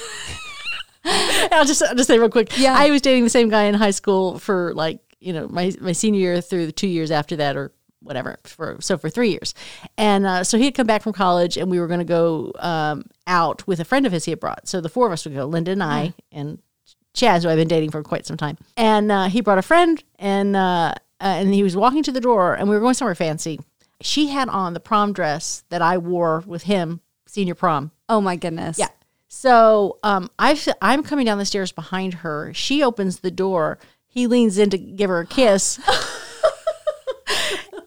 I'll 1.04 1.66
just 1.66 1.82
I'll 1.82 1.94
just 1.94 2.08
say 2.08 2.18
real 2.18 2.30
quick. 2.30 2.58
Yeah. 2.58 2.74
I 2.76 2.90
was 2.90 3.02
dating 3.02 3.24
the 3.24 3.30
same 3.30 3.50
guy 3.50 3.64
in 3.64 3.74
high 3.74 3.90
school 3.90 4.38
for 4.38 4.72
like 4.74 5.00
you 5.20 5.32
know 5.32 5.46
my 5.48 5.72
my 5.80 5.92
senior 5.92 6.20
year 6.20 6.40
through 6.40 6.66
the 6.66 6.72
two 6.72 6.86
years 6.88 7.10
after 7.10 7.36
that 7.36 7.56
or 7.56 7.72
whatever 8.04 8.38
for 8.44 8.76
so 8.80 8.96
for 8.96 9.11
three 9.11 9.30
years, 9.30 9.54
and 9.99 10.26
uh, 10.26 10.44
so 10.44 10.58
he 10.58 10.66
had 10.66 10.75
come 10.75 10.87
back 10.87 11.02
from 11.02 11.12
college 11.12 11.56
and 11.56 11.70
we 11.70 11.80
were 11.80 11.87
going 11.87 11.99
to 11.99 12.04
go 12.04 12.52
um, 12.58 13.04
out 13.26 13.66
with 13.66 13.80
a 13.80 13.84
friend 13.84 14.06
of 14.06 14.12
his 14.12 14.25
he 14.25 14.30
had 14.30 14.40
brought. 14.40 14.68
So 14.68 14.80
the 14.80 14.88
four 14.88 15.06
of 15.06 15.12
us 15.12 15.25
would 15.25 15.34
go, 15.34 15.46
Linda 15.46 15.73
and 15.73 15.82
I 15.82 16.14
and 16.30 16.61
Chaz, 17.14 17.42
who 17.42 17.49
I've 17.49 17.56
been 17.56 17.68
dating 17.68 17.90
for 17.90 18.02
quite 18.02 18.26
some 18.26 18.37
time, 18.37 18.58
and 18.76 19.11
uh, 19.11 19.25
he 19.25 19.40
brought 19.40 19.58
a 19.58 19.62
friend 19.62 20.02
and 20.18 20.54
uh, 20.54 20.94
uh, 21.20 21.25
and 21.25 21.52
he 21.54 21.62
was 21.62 21.76
walking 21.76 22.02
to 22.02 22.12
the 22.12 22.20
door 22.20 22.54
and 22.54 22.68
we 22.68 22.75
were 22.75 22.80
going 22.80 22.94
somewhere 22.94 23.14
fancy. 23.14 23.58
She 24.00 24.28
had 24.28 24.49
on 24.49 24.75
the 24.75 24.80
prom 24.80 25.12
dress 25.12 25.64
that 25.70 25.80
I 25.80 25.99
wore 25.99 26.44
with 26.46 26.64
him 26.64 27.00
senior 27.26 27.54
prom. 27.54 27.90
oh 28.08 28.20
my 28.20 28.37
goodness. 28.37 28.78
Yeah. 28.78 28.88
So 29.28 29.99
um, 30.02 30.30
I 30.38 30.58
I'm 30.80 31.02
coming 31.02 31.26
down 31.26 31.38
the 31.38 31.44
stairs 31.44 31.73
behind 31.73 32.14
her. 32.14 32.54
She 32.54 32.82
opens 32.82 33.18
the 33.20 33.30
door. 33.32 33.78
He 34.06 34.28
leans 34.28 34.58
in 34.58 34.70
to 34.70 34.78
give 34.78 35.11
her 35.11 35.20
a 35.20 35.26
kiss. 35.26 35.80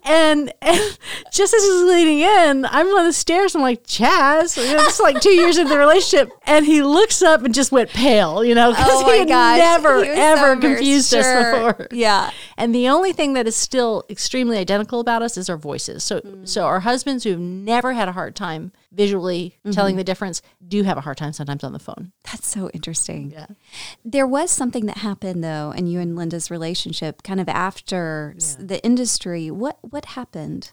and, 0.08 0.54
and 0.62 0.98
just 1.32 1.54
as 1.54 1.62
he's 1.64 1.82
leaning 1.84 2.20
in, 2.20 2.66
I'm 2.66 2.88
on 2.88 3.06
the 3.06 3.14
stairs. 3.14 3.56
I'm 3.56 3.62
like, 3.62 3.86
Chaz. 3.86 4.58
You 4.58 4.74
know, 4.76 4.84
It's 4.84 5.00
like 5.00 5.20
two 5.22 5.32
years 5.32 5.58
into 5.58 5.70
the 5.70 5.78
relationship. 5.78 6.30
And 6.46 6.66
he 6.66 6.82
looks 6.82 7.22
up 7.22 7.44
and 7.44 7.54
just 7.54 7.72
went 7.72 7.90
pale, 7.90 8.44
you 8.44 8.56
know, 8.56 8.72
because 8.72 8.88
Oh 8.90 9.12
he 9.12 9.20
had 9.20 9.28
gosh. 9.28 9.58
never, 9.58 10.04
He 10.04 10.10
ever 10.10 10.56
so 10.56 10.60
confused 10.62 11.10
sure. 11.12 11.20
us 11.20 11.76
before. 11.78 11.88
Yeah. 11.92 12.32
And 12.58 12.74
the 12.74 12.88
only 12.90 13.14
thing 13.14 13.34
that 13.34 13.48
is 13.48 13.56
still 13.56 14.04
extremely 14.10 14.58
identical 14.58 15.00
about 15.00 15.22
us 15.22 15.38
is 15.38 15.50
our 15.50 15.58
voices. 15.58 16.04
So, 16.04 16.20
Mm. 16.22 16.48
so 16.48 16.64
our 16.66 16.80
husbands 16.80 17.24
who've 17.24 17.40
never 17.40 17.94
had 17.94 18.08
a 18.08 18.12
hard 18.14 18.36
time 18.36 18.72
visually 18.92 19.56
Mm-hmm. 19.60 19.72
telling 19.72 19.96
the 19.98 20.04
difference 20.04 20.42
do 20.66 20.84
have 20.84 20.98
a 20.98 21.02
hard 21.02 21.18
time 21.18 21.34
sometimes 21.34 21.64
on 21.64 21.74
the 21.74 21.80
phone. 21.80 22.12
That's 22.32 22.48
so 22.48 22.70
interesting. 22.74 23.32
Yeah. 23.32 23.48
There 24.06 24.28
was 24.28 24.50
something 24.52 24.86
that 24.86 24.98
happened 25.00 25.44
though 25.44 25.72
in 25.76 25.88
you 25.88 26.00
and 26.00 26.16
Linda's 26.16 26.50
relationship 26.50 27.24
kind 27.24 27.40
of 27.42 27.50
after 27.50 28.34
s 28.38 28.56
the 28.60 28.84
industry. 28.84 29.52
What 29.52 29.78
what 29.82 30.06
happened? 30.06 30.72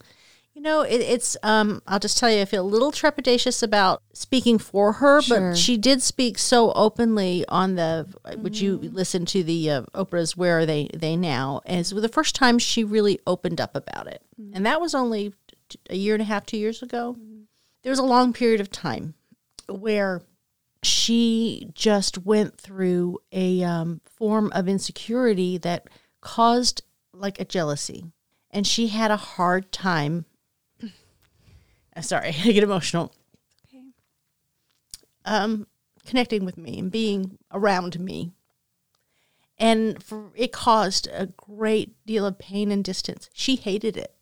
You 0.57 0.63
know, 0.63 0.83
it, 0.83 1.01
it's. 1.01 1.37
Um, 1.43 1.83
I'll 1.89 1.99
just 1.99 2.17
tell 2.17 2.31
you, 2.31 2.41
I 2.41 2.45
feel 2.45 2.63
a 2.65 2.75
little 2.77 2.93
trepidatious 2.93 3.61
about 3.61 4.03
speaking 4.13 4.59
for 4.59 4.93
her, 4.93 5.21
Sure. 5.21 5.51
but 5.51 5.59
she 5.59 5.77
did 5.77 6.01
speak 6.01 6.39
so 6.39 6.73
openly 6.75 7.45
on 7.49 7.75
the. 7.75 8.07
Would 8.39 8.61
you 8.61 8.77
listen 8.79 9.27
to 9.27 9.43
the 9.43 9.69
uh, 9.69 9.83
Oprah's 9.97 10.37
"Where 10.37 10.61
Are 10.61 10.67
They 10.67 10.89
They 10.95 11.17
Now?" 11.17 11.61
As 11.67 11.91
the 11.91 12.09
first 12.09 12.37
time 12.37 12.61
she 12.61 12.85
really 12.85 13.19
opened 13.27 13.61
up 13.61 13.75
about 13.75 14.07
it, 14.07 14.23
and 14.53 14.65
that 14.65 14.81
was 14.81 14.95
only 14.95 15.35
a 15.91 15.97
year 15.97 16.15
and 16.15 16.23
a 16.23 16.25
half, 16.27 16.47
two 16.47 16.57
years 16.57 16.83
ago. 16.85 17.17
There 17.85 17.91
was 17.91 17.99
a 17.99 18.05
long 18.05 18.33
period 18.33 18.63
of 18.63 18.71
time 18.71 19.13
where 19.69 20.23
she 20.83 21.69
just 21.75 22.19
went 22.19 22.59
through 22.59 23.19
a 23.31 23.63
um, 23.63 24.01
form 24.07 24.51
of 24.55 24.69
insecurity 24.69 25.59
that 25.59 25.89
caused 26.23 26.83
like 27.13 27.39
a 27.39 27.45
jealousy. 27.45 28.07
And 28.51 28.67
she 28.67 28.89
had 28.89 29.11
a 29.11 29.17
hard 29.17 29.71
time 29.71 30.25
sorry 32.01 32.35
i 32.45 32.53
get 32.53 32.65
emotional. 32.65 33.13
Um 35.27 35.67
connecting 36.07 36.45
with 36.45 36.59
me 36.59 36.79
and 36.79 36.91
being 36.91 37.39
around 37.53 37.99
me. 37.99 38.33
And 39.57 40.03
for, 40.03 40.33
it 40.35 40.53
caused 40.53 41.09
a 41.13 41.27
great 41.27 41.95
deal 42.05 42.27
of 42.27 42.39
pain 42.39 42.71
and 42.71 42.85
distance. 42.85 43.31
She 43.33 43.57
hated 43.57 43.97
it. 43.97 44.15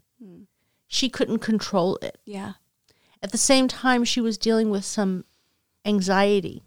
She 0.87 1.09
couldn't 1.09 1.39
control 1.39 1.99
it. 2.03 2.19
Yeah. 2.25 2.53
At 3.23 3.31
the 3.31 3.39
same 3.39 3.69
time, 3.69 4.05
she 4.05 4.21
was 4.21 4.37
dealing 4.37 4.71
with 4.71 4.85
some 4.85 5.25
anxiety. 5.85 6.63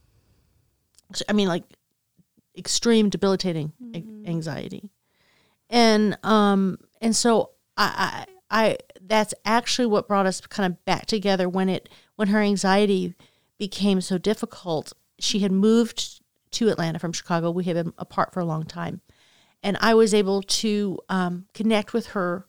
I 1.28 1.34
mean, 1.34 1.48
like 1.48 1.64
extreme 2.58 3.10
debilitating 3.10 3.74
a- 3.94 4.30
anxiety, 4.30 4.90
and 5.70 6.18
um, 6.24 6.78
and 7.02 7.16
so 7.16 7.52
I, 7.78 8.26
I, 8.50 8.66
I, 8.68 8.78
that's 9.02 9.34
actually 9.44 9.88
what 9.88 10.08
brought 10.08 10.26
us 10.26 10.42
kind 10.42 10.72
of 10.72 10.84
back 10.86 11.06
together 11.06 11.50
when 11.50 11.70
it 11.70 11.90
when 12.16 12.30
her 12.30 12.42
anxiety 12.42 13.14
became 13.58 14.02
so 14.02 14.18
difficult. 14.18 14.94
She 15.20 15.40
had 15.40 15.52
moved 15.52 16.22
to 16.52 16.70
Atlanta 16.70 17.00
from 17.00 17.14
Chicago. 17.14 17.52
We 17.52 17.66
had 17.66 17.76
been 17.76 17.94
apart 17.98 18.34
for 18.34 18.40
a 18.40 18.46
long 18.46 18.64
time, 18.64 19.02
and 19.62 19.78
I 19.82 19.94
was 19.94 20.14
able 20.14 20.42
to 20.42 21.00
um, 21.10 21.46
connect 21.54 21.94
with 21.94 22.08
her 22.08 22.48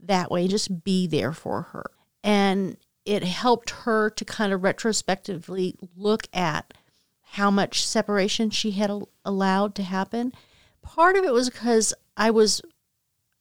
that 0.00 0.30
way, 0.30 0.48
just 0.48 0.84
be 0.84 1.06
there 1.06 1.32
for 1.32 1.62
her. 1.62 1.84
And 2.22 2.76
it 3.04 3.22
helped 3.22 3.70
her 3.70 4.10
to 4.10 4.24
kind 4.24 4.52
of 4.52 4.62
retrospectively 4.62 5.76
look 5.96 6.26
at 6.32 6.74
how 7.22 7.50
much 7.50 7.84
separation 7.86 8.50
she 8.50 8.72
had 8.72 8.90
al- 8.90 9.08
allowed 9.24 9.74
to 9.74 9.82
happen. 9.82 10.32
Part 10.82 11.16
of 11.16 11.24
it 11.24 11.32
was 11.32 11.50
because 11.50 11.92
I 12.16 12.30
was, 12.30 12.62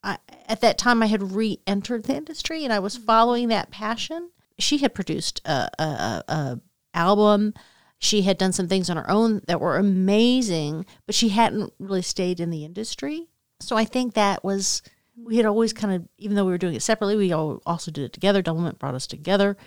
I, 0.04 0.18
at 0.48 0.62
that 0.62 0.78
time, 0.78 1.04
I 1.04 1.08
had 1.08 1.34
re 1.34 1.60
entered 1.68 2.04
the 2.04 2.16
industry 2.16 2.64
and 2.64 2.74
I 2.74 2.80
was 2.80 2.96
mm-hmm. 2.96 3.06
following 3.06 3.48
that 3.50 3.72
passion. 3.72 4.32
She 4.60 4.80
had 4.80 4.94
produced 4.94 5.42
a, 5.46 5.70
a, 5.80 5.84
a, 5.84 6.24
a 6.28 6.60
album. 6.94 7.54
She 8.00 8.24
had 8.24 8.38
done 8.38 8.52
some 8.52 8.68
things 8.68 8.90
on 8.90 8.98
her 8.98 9.10
own 9.10 9.42
that 9.48 9.62
were 9.62 9.78
amazing, 9.78 10.86
but 11.06 11.16
she 11.16 11.30
hadn't 11.30 11.74
really 11.80 12.02
stayed 12.02 12.40
in 12.40 12.50
the 12.50 12.66
industry. 12.66 13.28
So 13.62 13.78
I 13.78 13.86
think 13.86 14.14
that 14.14 14.44
was 14.44 14.82
we 15.16 15.38
had 15.38 15.46
always 15.46 15.74
kind 15.74 15.94
of 15.94 16.08
even 16.18 16.36
though 16.36 16.46
we 16.46 16.52
were 16.52 16.58
doing 16.58 16.76
it 16.76 16.82
separately, 16.82 17.16
we 17.16 17.32
all 17.32 17.62
also 17.66 17.92
did 17.92 18.06
it 18.06 18.14
together. 18.14 18.42
Doublemint 18.42 18.80
brought 18.80 18.96
us 18.96 19.08
together, 19.08 19.58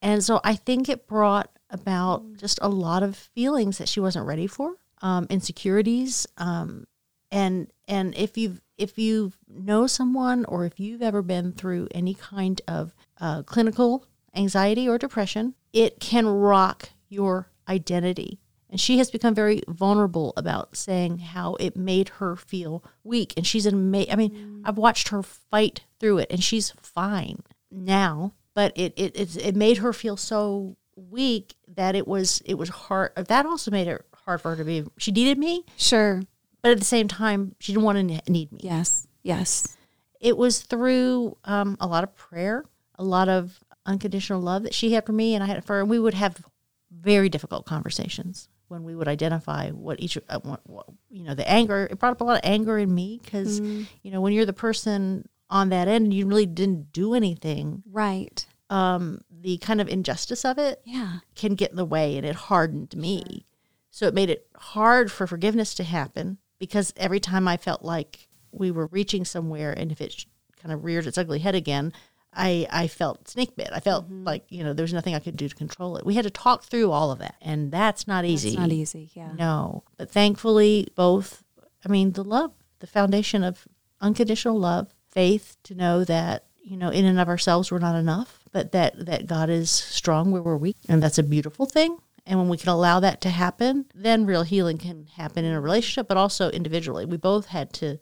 and 0.00 0.22
so 0.22 0.40
I 0.44 0.54
think 0.54 0.88
it 0.88 1.06
brought 1.06 1.50
about 1.70 2.36
just 2.36 2.58
a 2.62 2.68
lot 2.68 3.02
of 3.02 3.16
feelings 3.16 3.78
that 3.78 3.88
she 3.88 4.00
wasn't 4.00 4.26
ready 4.26 4.46
for, 4.46 4.74
um, 5.00 5.26
insecurities, 5.30 6.26
um, 6.36 6.86
and 7.30 7.68
and 7.88 8.14
if 8.16 8.36
you 8.36 8.58
if 8.78 8.98
you 8.98 9.32
know 9.48 9.86
someone 9.86 10.44
or 10.46 10.64
if 10.64 10.80
you've 10.80 11.02
ever 11.02 11.22
been 11.22 11.52
through 11.52 11.88
any 11.92 12.14
kind 12.14 12.60
of 12.66 12.94
uh, 13.20 13.42
clinical 13.42 14.06
anxiety 14.34 14.88
or 14.88 14.98
depression, 14.98 15.54
it 15.72 16.00
can 16.00 16.26
rock 16.26 16.90
your 17.08 17.48
identity. 17.68 18.40
And 18.72 18.80
she 18.80 18.98
has 18.98 19.10
become 19.10 19.34
very 19.34 19.62
vulnerable 19.68 20.32
about 20.36 20.76
saying 20.76 21.18
how 21.18 21.54
it 21.60 21.76
made 21.76 22.08
her 22.20 22.34
feel 22.36 22.82
weak. 23.04 23.34
And 23.36 23.46
she's 23.46 23.66
an 23.66 23.74
amazing, 23.74 24.12
I 24.12 24.16
mean, 24.16 24.62
I've 24.64 24.78
watched 24.78 25.08
her 25.10 25.22
fight 25.22 25.82
through 26.00 26.18
it 26.18 26.28
and 26.30 26.42
she's 26.42 26.72
fine 26.80 27.42
now. 27.70 28.32
but 28.54 28.72
it 28.74 28.92
it 28.96 29.12
it's, 29.14 29.36
it 29.36 29.54
made 29.54 29.78
her 29.78 29.92
feel 29.92 30.16
so 30.16 30.76
weak 30.96 31.54
that 31.68 31.94
it 31.94 32.08
was 32.08 32.42
it 32.44 32.54
was 32.58 32.68
hard. 32.70 33.12
That 33.16 33.46
also 33.46 33.70
made 33.70 33.88
it 33.88 34.04
hard 34.24 34.40
for 34.40 34.50
her 34.50 34.56
to 34.56 34.64
be. 34.64 34.84
She 34.98 35.10
needed 35.12 35.38
me, 35.38 35.64
Sure. 35.76 36.22
but 36.62 36.72
at 36.72 36.78
the 36.78 36.84
same 36.84 37.08
time, 37.08 37.54
she 37.60 37.72
didn't 37.72 37.84
want 37.84 37.96
to 37.98 38.30
need 38.32 38.52
me. 38.52 38.60
Yes. 38.62 39.06
Yes. 39.22 39.76
It 40.20 40.36
was 40.36 40.62
through 40.62 41.36
um, 41.44 41.76
a 41.80 41.86
lot 41.86 42.04
of 42.04 42.14
prayer, 42.14 42.64
a 42.98 43.04
lot 43.04 43.28
of 43.28 43.58
unconditional 43.86 44.40
love 44.40 44.62
that 44.62 44.72
she 44.74 44.92
had 44.92 45.04
for 45.06 45.12
me, 45.12 45.34
and 45.34 45.42
I 45.42 45.46
had 45.48 45.64
for 45.64 45.76
her. 45.76 45.84
We 45.84 45.98
would 45.98 46.14
have 46.14 46.44
very 46.90 47.28
difficult 47.28 47.64
conversations 47.66 48.48
when 48.72 48.82
we 48.84 48.96
would 48.96 49.06
identify 49.06 49.70
what 49.70 50.00
each, 50.00 50.16
uh, 50.30 50.40
what, 50.42 50.60
what, 50.66 50.86
you 51.10 51.22
know, 51.22 51.34
the 51.34 51.48
anger. 51.48 51.86
It 51.90 51.98
brought 51.98 52.12
up 52.12 52.20
a 52.22 52.24
lot 52.24 52.36
of 52.36 52.40
anger 52.42 52.78
in 52.78 52.92
me 52.92 53.20
because, 53.22 53.60
you 53.60 54.10
know, 54.10 54.20
when 54.22 54.32
you're 54.32 54.46
the 54.46 54.52
person 54.54 55.28
on 55.50 55.68
that 55.68 55.86
end 55.86 56.14
you 56.14 56.26
really 56.26 56.46
didn't 56.46 56.90
do 56.94 57.12
anything, 57.12 57.82
Right. 57.90 58.46
um, 58.70 59.20
the 59.30 59.58
kind 59.58 59.80
of 59.82 59.88
injustice 59.88 60.44
of 60.46 60.56
it 60.58 60.80
Yeah. 60.86 61.18
can 61.34 61.54
get 61.54 61.70
in 61.70 61.76
the 61.76 61.84
way 61.84 62.16
and 62.16 62.24
it 62.26 62.34
hardened 62.34 62.96
me. 62.96 63.44
So 63.90 64.06
it 64.06 64.14
made 64.14 64.30
it 64.30 64.46
hard 64.56 65.12
for 65.12 65.26
forgiveness 65.26 65.74
to 65.74 65.84
happen 65.84 66.38
because 66.58 66.94
every 66.96 67.20
time 67.20 67.46
I 67.46 67.58
felt 67.58 67.82
like 67.84 68.28
we 68.52 68.70
were 68.70 68.86
reaching 68.86 69.26
somewhere 69.26 69.72
and 69.72 69.92
if 69.92 70.00
it 70.00 70.12
sh- 70.12 70.24
kind 70.62 70.72
of 70.72 70.82
reared 70.84 71.06
its 71.06 71.18
ugly 71.18 71.40
head 71.40 71.54
again, 71.54 71.92
I, 72.34 72.66
I 72.70 72.88
felt 72.88 73.28
snake 73.28 73.56
bit. 73.56 73.68
I 73.72 73.80
felt 73.80 74.06
mm-hmm. 74.06 74.24
like, 74.24 74.44
you 74.48 74.64
know, 74.64 74.72
there 74.72 74.84
was 74.84 74.92
nothing 74.92 75.14
I 75.14 75.18
could 75.18 75.36
do 75.36 75.48
to 75.48 75.54
control 75.54 75.96
it. 75.96 76.06
We 76.06 76.14
had 76.14 76.24
to 76.24 76.30
talk 76.30 76.64
through 76.64 76.90
all 76.90 77.10
of 77.10 77.18
that. 77.18 77.34
And 77.42 77.70
that's 77.70 78.06
not 78.06 78.24
easy. 78.24 78.50
It's 78.50 78.58
not 78.58 78.72
easy. 78.72 79.10
Yeah. 79.14 79.32
No. 79.36 79.84
But 79.98 80.10
thankfully, 80.10 80.88
both, 80.94 81.44
I 81.84 81.88
mean, 81.88 82.12
the 82.12 82.24
love, 82.24 82.52
the 82.78 82.86
foundation 82.86 83.44
of 83.44 83.68
unconditional 84.00 84.58
love, 84.58 84.88
faith 85.10 85.56
to 85.64 85.74
know 85.74 86.04
that, 86.04 86.46
you 86.62 86.76
know, 86.76 86.88
in 86.88 87.04
and 87.04 87.20
of 87.20 87.28
ourselves, 87.28 87.70
we're 87.70 87.78
not 87.78 87.96
enough, 87.96 88.40
but 88.50 88.72
that, 88.72 89.04
that 89.04 89.26
God 89.26 89.50
is 89.50 89.70
strong 89.70 90.30
where 90.30 90.42
we're 90.42 90.56
weak. 90.56 90.76
And 90.88 91.02
that's 91.02 91.18
a 91.18 91.22
beautiful 91.22 91.66
thing. 91.66 91.98
And 92.24 92.38
when 92.38 92.48
we 92.48 92.56
can 92.56 92.68
allow 92.68 93.00
that 93.00 93.20
to 93.22 93.30
happen, 93.30 93.86
then 93.94 94.26
real 94.26 94.44
healing 94.44 94.78
can 94.78 95.06
happen 95.16 95.44
in 95.44 95.52
a 95.52 95.60
relationship, 95.60 96.08
but 96.08 96.16
also 96.16 96.50
individually. 96.50 97.04
We 97.04 97.16
both 97.16 97.46
had 97.46 97.72
to 97.74 97.98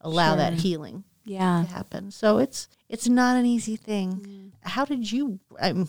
allow 0.00 0.36
that 0.36 0.54
healing 0.54 1.04
Yeah. 1.24 1.64
to 1.66 1.72
happen. 1.72 2.10
So 2.10 2.38
it's 2.38 2.68
it's 2.92 3.08
not 3.08 3.36
an 3.36 3.44
easy 3.46 3.74
thing. 3.76 4.52
How 4.60 4.84
did 4.84 5.10
you? 5.10 5.40
I'm, 5.60 5.88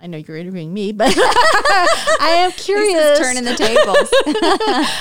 I 0.00 0.06
know 0.08 0.18
you're 0.18 0.36
interviewing 0.36 0.72
me, 0.74 0.90
but 0.92 1.14
I 1.16 2.34
am 2.44 2.52
curious. 2.52 3.18
turning 3.18 3.44
the 3.44 3.54
tables. 3.54 4.08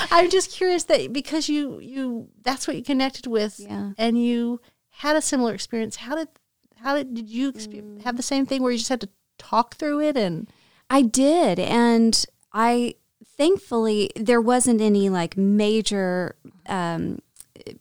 I'm 0.12 0.30
just 0.30 0.52
curious 0.52 0.84
that 0.86 1.12
because 1.14 1.50
you 1.50 1.80
you 1.80 2.28
that's 2.44 2.68
what 2.68 2.76
you 2.76 2.84
connected 2.84 3.26
with, 3.28 3.60
Yeah. 3.60 3.92
and 3.98 4.24
you 4.24 4.62
had 4.90 5.16
a 5.16 5.22
similar 5.22 5.54
experience. 5.54 5.96
How 5.96 6.16
did 6.16 6.28
how 6.76 6.96
did 6.96 7.14
did 7.16 7.30
you 7.30 7.52
expe- 7.52 8.04
have 8.04 8.18
the 8.18 8.24
same 8.24 8.46
thing 8.46 8.62
where 8.62 8.72
you 8.72 8.78
just 8.78 8.90
had 8.90 9.02
to 9.02 9.10
talk 9.40 9.76
through 9.76 10.02
it 10.02 10.18
and 10.18 10.50
I 10.90 11.02
did. 11.02 11.60
And 11.60 12.26
I 12.54 12.96
thankfully, 13.38 14.10
there 14.16 14.42
wasn't 14.42 14.82
any 14.82 15.10
like 15.10 15.38
major 15.38 16.36
um, 16.68 17.20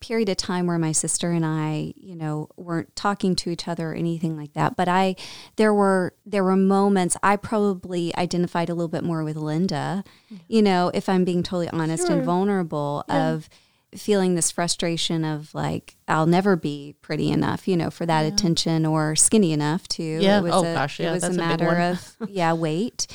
period 0.00 0.28
of 0.28 0.36
time 0.36 0.66
where 0.66 0.78
my 0.78 0.92
sister 0.92 1.30
and 1.30 1.44
I, 1.44 1.94
you 1.96 2.14
know, 2.14 2.48
weren't 2.56 2.94
talking 2.96 3.34
to 3.36 3.50
each 3.50 3.66
other 3.68 3.90
or 3.92 3.94
anything 3.94 4.36
like 4.36 4.52
that. 4.54 4.76
But 4.76 4.88
I, 4.88 5.16
there 5.56 5.72
were, 5.74 6.14
there 6.24 6.44
were 6.44 6.56
moments 6.56 7.16
I 7.22 7.36
probably 7.36 8.14
identified 8.16 8.68
a 8.68 8.74
little 8.74 8.88
bit 8.88 9.04
more 9.04 9.24
with 9.24 9.36
Linda, 9.36 10.04
you 10.48 10.62
know, 10.62 10.90
if 10.94 11.08
I'm 11.08 11.24
being 11.24 11.42
totally 11.42 11.68
honest 11.70 12.06
Sure. 12.06 12.16
and 12.16 12.24
vulnerable 12.24 13.04
of 13.08 13.48
feeling 13.94 14.34
this 14.34 14.50
frustration 14.50 15.24
of 15.24 15.54
like 15.54 15.96
I'll 16.08 16.26
never 16.26 16.54
be 16.56 16.96
pretty 17.00 17.30
enough, 17.30 17.66
you 17.66 17.76
know, 17.76 17.88
for 17.88 18.04
that 18.04 18.26
attention 18.26 18.84
or 18.84 19.16
skinny 19.16 19.52
enough 19.52 19.88
to. 19.88 20.02
Yeah. 20.02 20.38
It 20.38 20.42
was 20.42 20.52
Oh, 20.52 20.60
a, 20.64 20.74
gosh, 20.74 21.00
yeah, 21.00 21.10
it 21.10 21.12
was 21.12 21.22
that's 21.22 21.36
a 21.36 21.40
a 21.40 21.46
matter 21.46 21.66
one. 21.66 21.80
of 21.80 22.16
yeah 22.28 22.52
weight. 22.52 23.06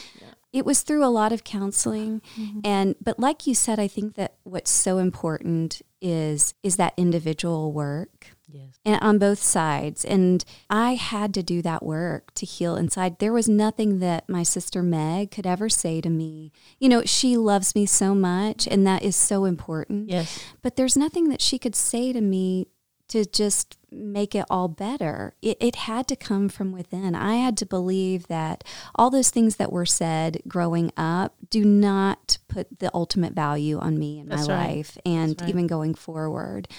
It 0.53 0.65
was 0.65 0.81
through 0.81 1.05
a 1.05 1.07
lot 1.07 1.31
of 1.31 1.43
counseling, 1.45 2.21
mm-hmm. 2.37 2.59
and 2.65 2.95
but 3.01 3.19
like 3.19 3.47
you 3.47 3.53
said, 3.55 3.79
I 3.79 3.87
think 3.87 4.15
that 4.15 4.35
what's 4.43 4.71
so 4.71 4.97
important 4.97 5.81
is 6.01 6.53
is 6.63 6.75
that 6.77 6.93
individual 6.97 7.71
work. 7.71 8.27
Yes, 8.47 8.79
and 8.83 9.01
on 9.01 9.17
both 9.17 9.41
sides. 9.41 10.03
And 10.03 10.43
i 10.69 10.95
had 10.95 11.33
to 11.35 11.43
do 11.43 11.61
that 11.61 11.83
work 11.83 12.33
to 12.35 12.45
heal 12.45 12.75
inside. 12.75 13.19
There 13.19 13.31
was 13.31 13.47
nothing 13.47 13.99
that 13.99 14.27
my 14.27 14.43
sister 14.43 14.83
meg 14.83 15.31
could 15.31 15.47
ever 15.47 15.69
say 15.69 16.01
to 16.01 16.09
me. 16.09 16.51
You 16.79 16.89
know 16.89 17.03
she 17.05 17.37
loves 17.37 17.75
me 17.75 17.85
so 17.85 18.13
much 18.13 18.67
and 18.67 18.85
that 18.85 19.03
is 19.03 19.15
so 19.15 19.45
important. 19.45 20.09
Yes, 20.09 20.43
but 20.61 20.75
there's 20.75 20.97
nothing 20.97 21.29
that 21.29 21.41
she 21.41 21.57
could 21.57 21.75
say 21.75 22.11
to 22.11 22.21
me 22.21 22.67
to 23.11 23.25
just 23.25 23.77
make 23.91 24.33
it 24.33 24.45
all 24.49 24.69
better. 24.69 25.35
It, 25.41 25.57
it 25.59 25.75
had 25.75 26.07
to 26.07 26.15
come 26.15 26.47
from 26.47 26.71
within. 26.71 27.13
I 27.13 27.35
had 27.35 27.57
to 27.57 27.65
believe 27.65 28.27
that 28.27 28.63
all 28.95 29.09
those 29.09 29.29
things 29.29 29.57
that 29.57 29.71
were 29.71 29.85
said 29.85 30.41
growing 30.47 30.93
up 30.95 31.35
do 31.49 31.65
not 31.65 32.37
put 32.47 32.79
the 32.79 32.89
ultimate 32.93 33.33
value 33.33 33.77
on 33.79 33.99
me 33.99 34.23
That's 34.25 34.47
my 34.47 34.55
right. 34.55 34.75
life 34.77 34.97
and 35.05 35.39
right. 35.41 35.49
even 35.49 35.67
going 35.67 35.93
forward. 35.93 36.69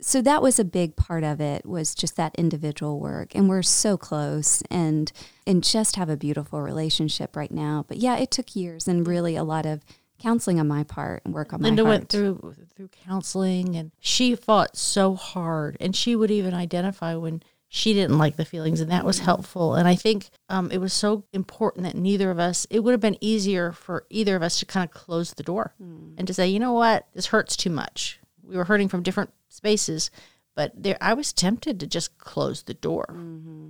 So 0.00 0.22
that 0.22 0.40
was 0.42 0.58
a 0.58 0.64
big 0.64 0.94
part 0.96 1.24
of 1.24 1.40
it 1.40 1.66
was 1.66 1.94
just 1.94 2.16
that 2.16 2.34
individual 2.36 2.98
work 2.98 3.34
and 3.34 3.48
we're 3.48 3.62
so 3.62 3.96
close 3.96 4.62
and 4.68 5.12
and 5.46 5.62
just 5.62 5.94
have 5.96 6.08
a 6.08 6.16
beautiful 6.16 6.60
relationship 6.60 7.36
right 7.36 7.50
now. 7.50 7.84
But 7.86 7.98
yeah, 7.98 8.16
it 8.16 8.30
took 8.30 8.54
years 8.54 8.86
and 8.86 9.06
really 9.06 9.36
a 9.36 9.44
lot 9.44 9.66
of 9.66 9.84
counseling 10.22 10.60
on 10.60 10.68
my 10.68 10.84
part 10.84 11.22
and 11.24 11.34
work 11.34 11.52
on 11.52 11.60
Linda 11.60 11.82
my. 11.82 11.90
Linda 11.90 11.98
went 12.00 12.08
through 12.08 12.54
through 12.74 12.88
counseling 12.88 13.76
and 13.76 13.92
she 14.00 14.34
fought 14.34 14.76
so 14.76 15.14
hard 15.14 15.76
and 15.80 15.94
she 15.94 16.14
would 16.16 16.30
even 16.30 16.54
identify 16.54 17.14
when 17.14 17.42
she 17.68 17.94
didn't 17.94 18.18
like 18.18 18.36
the 18.36 18.44
feelings 18.44 18.80
and 18.80 18.90
that 18.90 19.04
was 19.04 19.18
helpful. 19.18 19.74
And 19.74 19.88
i 19.88 19.94
think 19.94 20.30
um, 20.48 20.70
it 20.70 20.78
was 20.78 20.92
so 20.92 21.24
important 21.32 21.84
that 21.84 21.96
neither 21.96 22.30
of 22.30 22.38
us 22.38 22.66
it 22.70 22.80
would 22.80 22.92
have 22.92 23.00
been 23.00 23.18
easier 23.20 23.72
for 23.72 24.06
either 24.10 24.36
of 24.36 24.42
us 24.42 24.58
to 24.60 24.66
kind 24.66 24.84
of 24.84 24.90
close 24.94 25.34
the 25.34 25.42
door 25.42 25.74
and 25.80 26.26
to 26.26 26.34
say 26.34 26.48
you 26.48 26.60
know 26.60 26.72
what? 26.72 27.08
This 27.14 27.26
hurts 27.26 27.56
too 27.56 27.70
much. 27.70 28.20
We 28.42 28.56
were 28.56 28.64
hurting 28.64 28.88
from 28.88 29.02
different 29.02 29.30
spaces 29.48 30.10
but 30.54 30.72
there 30.76 30.98
i 31.00 31.14
was 31.14 31.32
tempted 31.32 31.80
to 31.80 31.86
just 31.86 32.18
close 32.18 32.62
the 32.62 32.74
door 32.74 33.06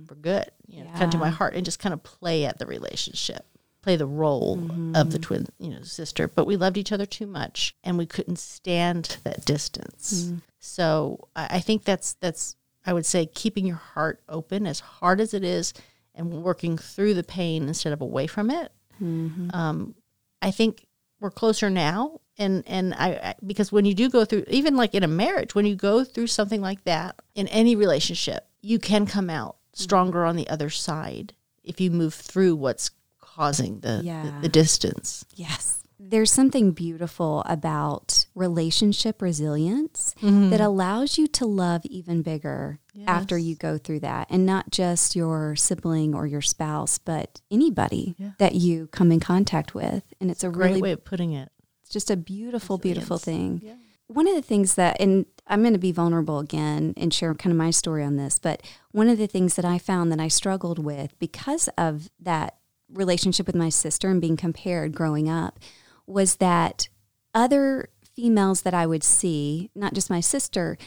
for 0.07 0.15
good 0.15 0.49
you 0.67 0.83
know 0.83 0.89
kind 0.91 1.03
of 1.03 1.09
to 1.11 1.17
my 1.17 1.29
heart 1.29 1.53
and 1.55 1.65
just 1.65 1.79
kind 1.79 1.93
of 1.93 2.03
play 2.03 2.45
at 2.45 2.59
the 2.59 2.65
relationship 2.65 3.45
play 3.83 3.95
the 3.95 4.07
role 4.07 4.53
of 4.95 5.11
the 5.11 5.19
mm-hmm. 5.19 5.21
twin, 5.21 5.47
you 5.59 5.69
know, 5.69 5.81
sister. 5.81 6.27
But 6.27 6.47
we 6.47 6.55
loved 6.55 6.77
each 6.77 6.91
other 6.91 7.05
too 7.05 7.27
much, 7.27 7.75
and 7.83 7.97
we 7.97 8.05
couldn't 8.05 8.39
stand 8.39 9.17
that 9.23 9.45
distance. 9.45 10.25
Mm. 10.25 10.41
So 10.59 11.27
I 11.35 11.47
I 11.57 11.59
think 11.59 11.83
that's 11.83 12.13
that's 12.13 12.55
I 12.85 12.93
would 12.93 13.05
say 13.05 13.25
keeping 13.25 13.65
your 13.65 13.77
heart 13.77 14.21
open 14.27 14.65
as 14.65 14.79
hard 14.79 15.21
as 15.21 15.33
it 15.33 15.43
is, 15.43 15.73
and 16.15 16.43
working 16.43 16.77
through 16.77 17.13
the 17.13 17.23
pain 17.23 17.67
instead 17.67 17.93
of 17.93 18.01
away 18.01 18.27
from 18.27 18.49
it. 18.49 18.71
Mm-hmm. 19.01 19.49
Um, 19.53 19.95
I 20.41 20.51
think 20.51 20.85
we're 21.19 21.31
closer 21.31 21.69
now. 21.69 22.19
And 22.37 22.63
and 22.65 22.93
I, 22.95 23.09
I 23.11 23.35
because 23.45 23.71
when 23.71 23.85
you 23.85 23.93
do 23.93 24.09
go 24.09 24.25
through 24.25 24.45
even 24.47 24.75
like 24.75 24.95
in 24.95 25.03
a 25.03 25.07
marriage, 25.07 25.53
when 25.53 25.65
you 25.65 25.75
go 25.75 26.03
through 26.03 26.27
something 26.27 26.61
like 26.61 26.83
that 26.85 27.19
in 27.35 27.47
any 27.49 27.75
relationship, 27.75 28.47
you 28.61 28.79
can 28.79 29.05
come 29.05 29.29
out 29.29 29.57
stronger 29.73 30.25
on 30.25 30.35
the 30.35 30.49
other 30.49 30.69
side 30.69 31.33
if 31.63 31.79
you 31.79 31.91
move 31.91 32.13
through 32.13 32.55
what's 32.55 32.91
causing 33.33 33.79
the, 33.79 34.01
Yeah. 34.03 34.23
the, 34.23 34.41
the 34.43 34.49
distance. 34.49 35.25
Yes. 35.35 35.79
There's 35.99 36.31
something 36.31 36.71
beautiful 36.71 37.43
about 37.45 38.25
relationship 38.35 39.21
resilience 39.21 40.13
mm-hmm. 40.21 40.49
that 40.49 40.59
allows 40.59 41.17
you 41.17 41.27
to 41.27 41.45
love 41.45 41.85
even 41.85 42.21
bigger 42.21 42.79
after 43.07 43.37
you 43.37 43.55
go 43.55 43.77
through 43.77 44.01
that. 44.01 44.27
And 44.29 44.45
not 44.45 44.69
just 44.69 45.15
your 45.15 45.55
sibling 45.55 46.13
or 46.13 46.27
your 46.27 46.41
spouse, 46.41 46.97
but 46.97 47.41
anybody 47.49 48.15
Yeah. 48.17 48.31
that 48.37 48.55
you 48.55 48.87
come 48.87 49.11
in 49.11 49.19
contact 49.21 49.73
with. 49.73 50.03
And 50.19 50.29
it's 50.29 50.43
a 50.43 50.49
Great 50.49 50.69
really 50.69 50.81
way 50.81 50.91
of 50.91 51.05
putting 51.05 51.31
it. 51.31 51.49
it's 51.81 51.89
just 51.91 52.11
a 52.11 52.17
beautiful, 52.17 52.77
beautiful 52.77 53.15
Resilience. 53.17 53.61
thing. 53.61 53.77
One 54.07 54.27
of 54.27 54.35
the 54.35 54.41
things 54.41 54.75
that, 54.75 54.97
and 54.99 55.25
I'm 55.47 55.61
going 55.61 55.73
to 55.73 55.79
be 55.79 55.91
vulnerable 55.93 56.39
again 56.39 56.93
and 56.97 57.13
share 57.13 57.33
kind 57.33 57.51
of 57.51 57.57
my 57.57 57.71
story 57.71 58.03
on 58.03 58.17
this, 58.17 58.37
but 58.39 58.61
one 58.91 59.07
of 59.07 59.17
the 59.17 59.27
things 59.27 59.55
that 59.55 59.65
I 59.65 59.77
found 59.79 60.11
that 60.11 60.19
I 60.19 60.27
struggled 60.27 60.79
with 60.79 61.17
because 61.17 61.69
of 61.77 62.09
that 62.19 62.57
relationship 62.93 63.47
with 63.47 63.55
my 63.55 63.69
sister 63.69 64.09
and 64.09 64.21
being 64.21 64.37
compared 64.37 64.95
growing 64.95 65.29
up 65.29 65.59
was 66.05 66.37
that 66.37 66.89
other 67.33 67.89
females 68.15 68.61
that 68.61 68.73
I 68.73 68.85
would 68.85 69.03
see, 69.03 69.69
not 69.75 69.93
just 69.93 70.09
my 70.09 70.19
sister, 70.19 70.77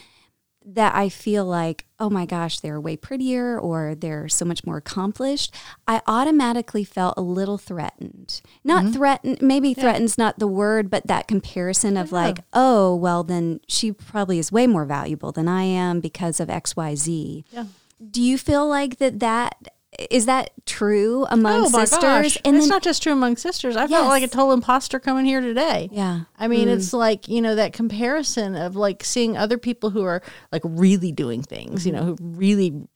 that 0.68 0.96
I 0.96 1.08
feel 1.08 1.44
like, 1.44 1.86
oh 2.00 2.10
my 2.10 2.26
gosh, 2.26 2.58
they're 2.58 2.80
way 2.80 2.96
prettier 2.96 3.58
or 3.58 3.94
they're 3.94 4.28
so 4.28 4.44
much 4.44 4.66
more 4.66 4.78
accomplished, 4.78 5.54
I 5.86 6.02
automatically 6.08 6.82
felt 6.82 7.14
a 7.16 7.22
little 7.22 7.56
threatened. 7.56 8.40
Not 8.64 8.84
mm-hmm. 8.84 8.92
threatened, 8.92 9.42
maybe 9.42 9.74
threatened's 9.74 10.18
not 10.18 10.40
the 10.40 10.48
word, 10.48 10.90
but 10.90 11.06
that 11.06 11.28
comparison 11.28 11.96
of 11.96 12.10
like, 12.10 12.40
oh, 12.52 12.96
well, 12.96 13.22
then 13.22 13.60
she 13.68 13.92
probably 13.92 14.40
is 14.40 14.50
way 14.50 14.66
more 14.66 14.84
valuable 14.84 15.30
than 15.30 15.46
I 15.46 15.62
am 15.62 16.00
because 16.00 16.40
of 16.40 16.48
XYZ. 16.48 17.44
Yeah. 17.52 17.64
Do 18.10 18.20
you 18.20 18.36
feel 18.36 18.68
like 18.68 18.98
that 18.98 19.20
that 19.20 19.68
is 20.10 20.26
that 20.26 20.50
true 20.66 21.26
among 21.30 21.66
oh 21.66 21.68
sisters? 21.68 22.00
gosh. 22.00 22.38
And 22.44 22.56
it's 22.56 22.64
then 22.64 22.68
not 22.70 22.82
just 22.82 23.02
true 23.02 23.12
among 23.12 23.36
sisters. 23.36 23.76
I 23.76 23.82
Yes. 23.82 23.90
felt 23.90 24.08
like 24.08 24.22
a 24.22 24.28
total 24.28 24.52
imposter 24.52 24.98
coming 24.98 25.24
here 25.24 25.40
today. 25.40 25.88
yeah. 25.92 26.22
I 26.38 26.48
mean, 26.48 26.68
it's 26.68 26.90
mm. 26.90 26.98
like, 26.98 27.28
you 27.28 27.40
know, 27.40 27.54
that 27.54 27.72
comparison 27.72 28.56
of 28.56 28.76
like 28.76 29.04
seeing 29.04 29.36
other 29.36 29.58
people 29.58 29.90
who 29.90 30.02
are 30.02 30.22
like 30.52 30.62
really 30.64 31.12
doing 31.12 31.42
things, 31.42 31.86
you 31.86 31.92
mm-hmm. 31.92 32.06
know, 32.06 32.16
who 32.16 32.16
really 32.20 32.86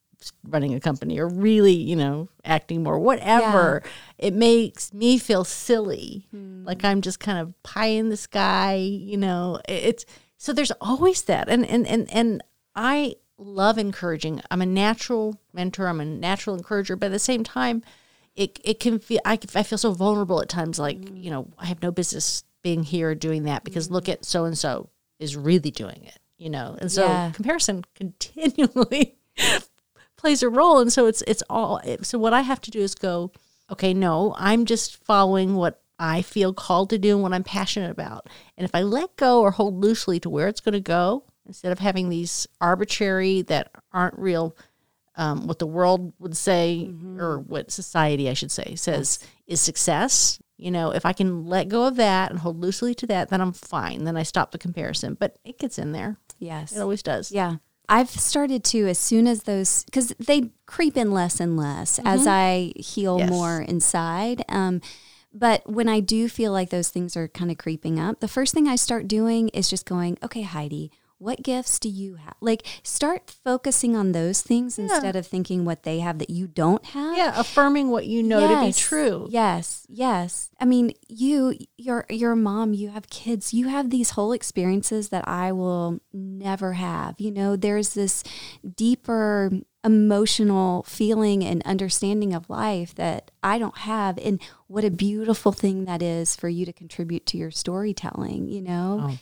running 0.47 0.73
a 0.75 0.79
company 0.79 1.19
or 1.19 1.27
really, 1.27 1.73
you 1.73 1.95
know, 1.95 2.29
acting 2.45 2.83
more, 2.83 2.99
whatever. 2.99 3.81
It 4.17 4.33
makes 4.33 4.93
me 4.93 5.17
feel 5.17 5.43
silly. 5.43 6.27
Hmm. 6.31 6.63
Like 6.65 6.83
I'm 6.83 7.01
just 7.01 7.19
kind 7.19 7.39
of 7.39 7.53
pie 7.63 7.87
in 7.87 8.09
the 8.09 8.17
sky, 8.17 8.75
you 8.75 9.17
know. 9.17 9.59
It's 9.67 10.05
so 10.37 10.53
there's 10.53 10.71
always 10.81 11.23
that. 11.23 11.49
And 11.49 11.65
and 11.65 11.87
and 11.87 12.11
and 12.13 12.43
I 12.75 13.15
love 13.41 13.77
encouraging. 13.77 14.41
I'm 14.49 14.61
a 14.61 14.65
natural 14.65 15.39
mentor, 15.53 15.87
I'm 15.87 15.99
a 15.99 16.05
natural 16.05 16.55
encourager, 16.55 16.95
but 16.95 17.07
at 17.07 17.11
the 17.11 17.19
same 17.19 17.43
time, 17.43 17.83
it 18.35 18.59
it 18.63 18.79
can 18.79 18.99
feel 18.99 19.19
I, 19.25 19.37
I 19.55 19.63
feel 19.63 19.77
so 19.77 19.91
vulnerable 19.91 20.41
at 20.41 20.49
times 20.49 20.79
like, 20.79 20.97
you 21.13 21.31
know, 21.31 21.47
I 21.57 21.65
have 21.65 21.81
no 21.81 21.91
business 21.91 22.43
being 22.61 22.83
here 22.83 23.15
doing 23.15 23.43
that 23.43 23.63
because 23.63 23.91
look 23.91 24.05
mm-hmm. 24.05 24.13
at 24.13 24.25
so 24.25 24.45
and 24.45 24.57
so 24.57 24.89
is 25.19 25.35
really 25.35 25.71
doing 25.71 26.03
it, 26.05 26.19
you 26.37 26.49
know. 26.49 26.77
And 26.79 26.91
so 26.91 27.05
Yeah. 27.05 27.31
comparison 27.31 27.83
continually 27.95 29.15
plays 30.21 30.43
a 30.43 30.49
role 30.49 30.79
and 30.79 30.93
so 30.93 31.07
it's 31.07 31.23
it's 31.25 31.41
all 31.49 31.81
so 32.03 32.19
what 32.19 32.31
i 32.31 32.41
have 32.41 32.61
to 32.61 32.69
do 32.69 32.79
is 32.79 32.93
go 32.93 33.31
okay 33.71 33.91
no 33.91 34.35
i'm 34.37 34.65
just 34.65 35.03
following 35.03 35.55
what 35.55 35.81
i 35.97 36.21
feel 36.21 36.53
called 36.53 36.91
to 36.91 36.99
do 36.99 37.15
and 37.15 37.23
what 37.23 37.33
i'm 37.33 37.43
passionate 37.43 37.89
about 37.89 38.29
and 38.55 38.63
if 38.63 38.75
i 38.75 38.83
let 38.83 39.15
go 39.15 39.41
or 39.41 39.49
hold 39.49 39.73
loosely 39.81 40.19
to 40.19 40.29
where 40.29 40.47
it's 40.47 40.61
going 40.61 40.73
to 40.73 40.79
go 40.79 41.23
instead 41.51 41.71
of 41.73 41.79
having 41.79 42.07
these 42.07 42.47
arbitrary 42.61 43.41
that 43.41 43.69
aren't 43.91 44.17
real 44.17 44.55
um, 45.17 45.45
what 45.47 45.59
the 45.59 45.67
world 45.67 46.13
would 46.19 46.37
say 46.37 46.89
or 47.19 47.39
what 47.39 47.69
society 47.69 48.29
i 48.29 48.33
should 48.33 48.51
say 48.51 48.75
says 48.75 49.19
is 49.45 49.59
success 49.59 50.39
you 50.57 50.71
know 50.71 50.91
if 50.91 51.05
i 51.05 51.11
can 51.13 51.45
let 51.45 51.67
go 51.67 51.85
of 51.85 51.97
that 51.97 52.31
and 52.31 52.39
hold 52.39 52.57
loosely 52.61 52.95
to 52.95 53.05
that 53.05 53.27
then 53.29 53.41
i'm 53.41 53.51
fine 53.51 54.05
then 54.05 54.15
i 54.15 54.23
stop 54.23 54.51
the 54.51 54.57
comparison 54.57 55.15
but 55.19 55.37
it 55.43 55.59
gets 55.59 55.77
in 55.77 55.91
there 55.91 56.17
Yes. 56.39 56.71
it 56.75 56.79
always 56.79 57.03
does 57.03 57.31
Yeah. 57.31 57.55
I've 57.89 58.09
started 58.09 58.63
to 58.65 58.87
as 58.87 58.97
soon 58.97 59.27
as 59.27 59.43
those 59.43 59.83
because 59.83 60.13
they 60.17 60.51
creep 60.65 60.95
in 60.95 61.11
less 61.11 61.41
and 61.41 61.57
less 61.57 61.99
as 62.05 62.25
I 62.25 62.71
heal 62.77 63.17
Yes. 63.19 63.29
more 63.29 63.59
inside. 63.61 64.45
Um, 64.47 64.79
but 65.33 65.69
when 65.69 65.89
I 65.89 65.99
do 65.99 66.29
feel 66.29 66.53
like 66.53 66.69
those 66.69 66.87
things 66.89 67.17
are 67.17 67.27
kind 67.27 67.51
of 67.51 67.57
creeping 67.57 67.99
up, 67.99 68.21
the 68.21 68.29
first 68.29 68.53
thing 68.53 68.65
I 68.67 68.77
start 68.77 69.09
doing 69.09 69.49
is 69.49 69.69
just 69.69 69.85
going, 69.85 70.17
okay, 70.23 70.41
Heidi, 70.43 70.89
what 71.21 71.43
gifts 71.43 71.77
do 71.77 71.87
you 71.87 72.15
have? 72.15 72.33
Like, 72.41 72.65
start 72.81 73.29
focusing 73.43 73.95
on 73.95 74.11
those 74.11 74.41
things 74.41 74.79
instead 74.79 75.15
of 75.15 75.27
thinking 75.27 75.65
what 75.65 75.83
they 75.83 75.99
have 75.99 76.17
that 76.17 76.31
you 76.31 76.47
don't 76.47 76.83
have. 76.87 77.15
yeah 77.15 77.39
affirming 77.39 77.89
what 77.89 78.07
you 78.07 78.23
know 78.23 78.39
to 78.47 78.65
be 78.65 78.73
true 78.73 79.27
Yes, 79.29 79.85
yes. 79.87 80.49
I 80.59 80.65
mean, 80.65 80.93
you, 81.07 81.55
you're, 81.77 82.05
you're 82.09 82.31
a 82.31 82.35
mom. 82.35 82.73
You 82.73 82.89
have 82.89 83.09
kids. 83.09 83.53
You 83.53 83.67
have 83.67 83.91
these 83.91 84.11
whole 84.11 84.31
experiences 84.31 85.09
that 85.09 85.27
I 85.27 85.51
will 85.51 85.99
never 86.11 86.73
have. 86.73 87.15
You 87.19 87.31
know, 87.31 87.55
there's 87.55 87.93
this 87.93 88.23
deeper 88.75 89.51
emotional 89.83 90.83
feeling 90.83 91.43
and 91.43 91.61
understanding 91.63 92.33
of 92.33 92.49
life 92.49 92.93
that 92.95 93.31
I 93.43 93.57
don't 93.59 93.77
have, 93.79 94.17
and 94.19 94.41
what 94.67 94.83
a 94.83 94.91
beautiful 94.91 95.51
thing 95.51 95.85
that 95.85 96.01
is 96.01 96.35
for 96.35 96.49
you 96.49 96.65
to 96.65 96.73
contribute 96.73 97.25
to 97.27 97.37
your 97.37 97.51
storytelling. 97.51 98.47
You 98.47 98.61
know. 98.61 98.99
Oh. 99.11 99.17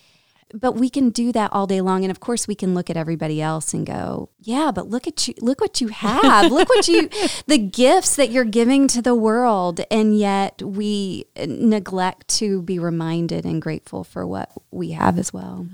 But 0.52 0.76
we 0.76 0.90
can 0.90 1.10
do 1.10 1.32
that 1.32 1.52
all 1.52 1.66
day 1.66 1.80
long, 1.80 2.04
and 2.04 2.10
of 2.10 2.20
course, 2.20 2.48
we 2.48 2.54
can 2.54 2.74
look 2.74 2.90
at 2.90 2.96
everybody 2.96 3.40
else 3.40 3.72
and 3.72 3.86
go, 3.86 4.30
"Yeah, 4.40 4.70
but 4.74 4.88
look 4.88 5.06
at 5.06 5.28
you! 5.28 5.34
Look 5.40 5.60
what 5.60 5.80
you 5.80 5.88
have! 5.88 6.50
look 6.50 6.68
what 6.68 6.88
you, 6.88 7.08
the 7.46 7.58
gifts 7.58 8.16
that 8.16 8.30
you're 8.30 8.44
giving 8.44 8.88
to 8.88 9.02
the 9.02 9.14
world." 9.14 9.80
And 9.90 10.18
yet, 10.18 10.60
we 10.62 11.26
neglect 11.36 12.28
to 12.38 12.62
be 12.62 12.78
reminded 12.78 13.44
and 13.44 13.62
grateful 13.62 14.04
for 14.04 14.26
what 14.26 14.50
we 14.70 14.90
have 14.92 15.18
as 15.18 15.32
well. 15.32 15.66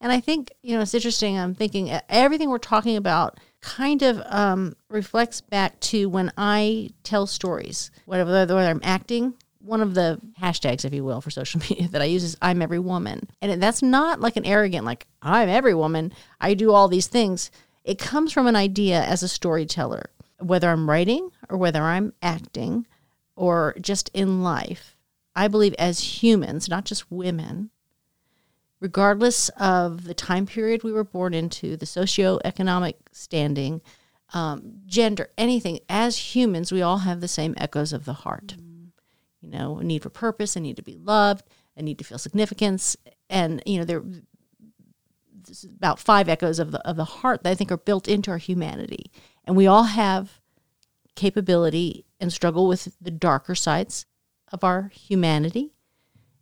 And 0.00 0.12
I 0.12 0.20
think, 0.20 0.52
you 0.62 0.74
know, 0.74 0.82
it's 0.82 0.94
interesting. 0.94 1.38
I'm 1.38 1.54
thinking 1.54 1.88
e- 1.88 1.98
everything 2.08 2.48
we're 2.50 2.58
talking 2.58 2.96
about 2.96 3.38
kind 3.60 4.02
of 4.02 4.22
um, 4.26 4.74
reflects 4.88 5.40
back 5.40 5.78
to 5.80 6.08
when 6.08 6.32
I 6.36 6.90
tell 7.02 7.26
stories, 7.26 7.90
whatever, 8.06 8.30
whether 8.30 8.56
I'm 8.56 8.80
acting. 8.82 9.34
One 9.60 9.80
of 9.80 9.94
the 9.94 10.20
hashtags, 10.40 10.84
if 10.84 10.92
you 10.92 11.04
will, 11.04 11.20
for 11.20 11.30
social 11.30 11.60
media 11.70 11.88
that 11.88 12.02
I 12.02 12.06
use 12.06 12.24
is 12.24 12.36
I'm 12.40 12.62
every 12.62 12.78
woman. 12.78 13.28
And 13.40 13.62
that's 13.62 13.82
not 13.82 14.20
like 14.20 14.36
an 14.36 14.46
arrogant, 14.46 14.84
like, 14.84 15.06
I'm 15.22 15.48
every 15.48 15.74
woman. 15.74 16.12
I 16.40 16.54
do 16.54 16.72
all 16.72 16.88
these 16.88 17.06
things. 17.06 17.50
It 17.84 17.98
comes 17.98 18.32
from 18.32 18.46
an 18.46 18.56
idea 18.56 19.02
as 19.02 19.22
a 19.22 19.28
storyteller, 19.28 20.10
whether 20.38 20.70
I'm 20.70 20.88
writing 20.88 21.30
or 21.48 21.56
whether 21.56 21.82
I'm 21.82 22.12
acting 22.22 22.86
or 23.36 23.74
just 23.80 24.10
in 24.12 24.42
life. 24.42 24.96
I 25.34 25.48
believe 25.48 25.74
as 25.78 26.22
humans, 26.22 26.68
not 26.68 26.84
just 26.84 27.10
women, 27.10 27.70
regardless 28.80 29.48
of 29.50 30.04
the 30.04 30.14
time 30.14 30.46
period 30.46 30.82
we 30.82 30.92
were 30.92 31.04
born 31.04 31.34
into, 31.34 31.76
the 31.76 31.86
socioeconomic 31.86 32.94
standing, 33.12 33.80
um, 34.32 34.80
gender, 34.86 35.28
anything, 35.38 35.80
as 35.88 36.34
humans, 36.34 36.72
we 36.72 36.82
all 36.82 36.98
have 36.98 37.20
the 37.20 37.28
same 37.28 37.54
echoes 37.56 37.92
of 37.92 38.04
the 38.04 38.12
heart. 38.12 38.56
You 39.40 39.50
know, 39.50 39.78
a 39.78 39.84
need 39.84 40.02
for 40.02 40.10
purpose, 40.10 40.56
a 40.56 40.60
need 40.60 40.76
to 40.76 40.82
be 40.82 40.96
loved, 40.96 41.46
a 41.76 41.82
need 41.82 41.98
to 41.98 42.04
feel 42.04 42.18
significance. 42.18 42.96
And, 43.28 43.62
you 43.64 43.78
know, 43.78 43.84
there 43.84 44.02
about 45.76 45.98
five 45.98 46.28
echoes 46.28 46.58
of 46.58 46.70
the 46.70 46.86
of 46.86 46.96
the 46.96 47.04
heart 47.04 47.42
that 47.42 47.50
I 47.50 47.54
think 47.54 47.72
are 47.72 47.76
built 47.76 48.06
into 48.06 48.30
our 48.30 48.38
humanity. 48.38 49.10
And 49.44 49.56
we 49.56 49.66
all 49.66 49.84
have 49.84 50.40
capability 51.16 52.06
and 52.20 52.32
struggle 52.32 52.68
with 52.68 52.96
the 53.00 53.10
darker 53.10 53.54
sides 53.54 54.06
of 54.52 54.64
our 54.64 54.90
humanity 54.94 55.72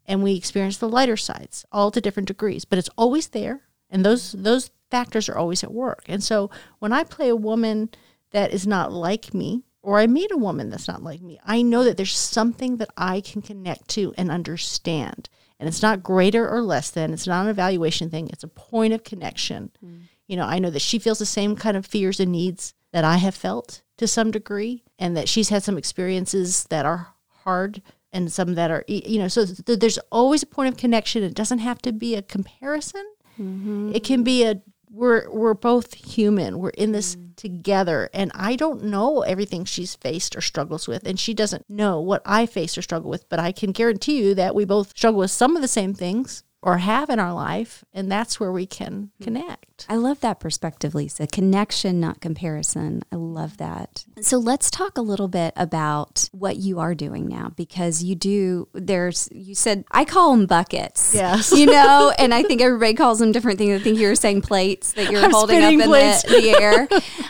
and 0.06 0.22
we 0.22 0.34
experience 0.34 0.78
the 0.78 0.88
lighter 0.88 1.16
sides 1.16 1.64
all 1.70 1.90
to 1.90 2.00
different 2.00 2.26
degrees 2.26 2.64
but 2.64 2.78
it's 2.78 2.90
always 2.96 3.28
there 3.28 3.62
and 3.90 4.04
those 4.04 4.32
those 4.32 4.70
factors 4.90 5.28
are 5.28 5.36
always 5.36 5.62
at 5.62 5.72
work 5.72 6.04
and 6.08 6.22
so 6.24 6.50
when 6.78 6.92
i 6.92 7.04
play 7.04 7.28
a 7.28 7.36
woman 7.36 7.88
that 8.30 8.52
is 8.52 8.66
not 8.66 8.92
like 8.92 9.34
me 9.34 9.64
or 9.88 9.98
i 9.98 10.06
meet 10.06 10.30
a 10.30 10.36
woman 10.36 10.68
that's 10.68 10.88
not 10.88 11.02
like 11.02 11.22
me 11.22 11.40
i 11.44 11.62
know 11.62 11.82
that 11.82 11.96
there's 11.96 12.16
something 12.16 12.76
that 12.76 12.90
i 12.96 13.20
can 13.20 13.40
connect 13.42 13.88
to 13.88 14.12
and 14.18 14.30
understand. 14.30 15.28
And 15.60 15.66
it's 15.66 15.82
not 15.82 16.04
greater 16.04 16.48
or 16.48 16.62
less 16.62 16.88
than 16.92 17.12
it's 17.12 17.26
not 17.26 17.42
an 17.42 17.50
evaluation 17.50 18.10
thing 18.10 18.28
it's 18.28 18.44
a 18.44 18.48
point 18.48 18.92
of 18.92 19.02
connection. 19.02 19.70
Mm. 19.84 20.02
You 20.26 20.36
know 20.36 20.44
i 20.44 20.58
know 20.58 20.70
that 20.70 20.82
she 20.82 20.98
feels 20.98 21.18
the 21.18 21.26
same 21.26 21.56
kind 21.56 21.76
of 21.76 21.86
fears 21.86 22.20
and 22.20 22.30
needs 22.30 22.74
that 22.92 23.04
i 23.04 23.16
have 23.16 23.34
felt 23.34 23.82
to 23.96 24.06
some 24.06 24.30
degree 24.30 24.84
and 24.98 25.16
that 25.16 25.28
she's 25.28 25.48
had 25.48 25.62
some 25.62 25.78
experiences 25.78 26.64
that 26.64 26.84
are 26.86 27.14
hard 27.44 27.82
and 28.12 28.32
some 28.32 28.54
that 28.54 28.70
are 28.70 28.84
you 28.88 29.18
know 29.18 29.28
so 29.28 29.44
th- 29.44 29.78
there's 29.78 29.98
always 30.10 30.42
a 30.42 30.46
point 30.46 30.68
of 30.68 30.76
connection. 30.76 31.22
It 31.22 31.34
doesn't 31.34 31.58
have 31.60 31.80
to 31.82 31.92
be 31.92 32.14
a 32.14 32.22
comparison. 32.22 33.06
Mm-hmm. 33.38 33.92
It 33.94 34.04
can 34.04 34.22
be 34.22 34.44
a 34.44 34.60
we're 34.90 35.30
we're 35.30 35.54
both 35.54 35.94
human. 35.94 36.58
We're 36.58 36.70
in 36.70 36.92
this 36.92 37.16
mm. 37.16 37.36
together. 37.36 38.08
And 38.12 38.30
i 38.34 38.56
don't 38.56 38.84
know 38.84 39.22
everything 39.22 39.64
she's 39.64 39.94
faced 39.94 40.36
or 40.36 40.40
struggles 40.40 40.88
with. 40.88 41.06
And 41.06 41.18
she 41.18 41.34
doesn't 41.34 41.68
know 41.68 42.00
what 42.00 42.22
i 42.24 42.46
face 42.46 42.76
or 42.76 42.82
struggle 42.82 43.10
with. 43.10 43.28
But 43.28 43.38
i 43.40 43.52
can 43.52 43.72
guarantee 43.72 44.18
you 44.18 44.34
that 44.34 44.54
we 44.54 44.64
both 44.64 44.90
struggle 44.90 45.20
with 45.20 45.30
some 45.30 45.56
of 45.56 45.62
the 45.62 45.68
same 45.68 45.94
things 45.94 46.42
or 46.62 46.78
have 46.78 47.08
in 47.08 47.18
our 47.20 47.32
life 47.32 47.84
and 47.92 48.10
that's 48.10 48.40
where 48.40 48.50
we 48.52 48.66
can 48.66 49.10
connect 49.22 49.86
I 49.88 49.94
love 49.94 50.18
that 50.22 50.40
perspective, 50.40 50.92
Lisa. 50.92 51.28
Connection, 51.28 52.00
not 52.00 52.20
comparison. 52.20 53.02
I 53.12 53.14
love 53.16 53.58
that. 53.58 54.04
So 54.20 54.36
let's 54.36 54.72
talk 54.72 54.98
a 54.98 55.02
little 55.02 55.28
bit 55.28 55.52
about 55.54 56.28
what 56.32 56.56
you 56.56 56.80
are 56.80 56.96
doing 56.96 57.28
now 57.28 57.52
because 57.54 58.02
you 58.02 58.16
do, 58.16 58.66
there's, 58.72 59.28
you 59.30 59.54
said, 59.54 59.84
I 59.92 60.04
call 60.04 60.32
them 60.36 60.46
buckets. 60.46 61.14
Yes. 61.14 61.52
You 61.52 61.66
know, 61.66 62.12
and 62.18 62.34
I 62.34 62.42
think 62.42 62.60
everybody 62.60 62.94
calls 62.94 63.20
them 63.20 63.30
different 63.30 63.58
things. 63.58 63.80
I 63.80 63.84
think 63.84 63.98
you 64.00 64.08
were 64.08 64.16
saying 64.16 64.42
plates 64.42 64.94
that 64.94 65.12
you're 65.12 65.22
I'm 65.22 65.30
holding 65.30 65.62
up 65.62 65.72
in 65.72 65.78
the, 65.78 66.24
the 66.28 66.56
air 66.60 66.88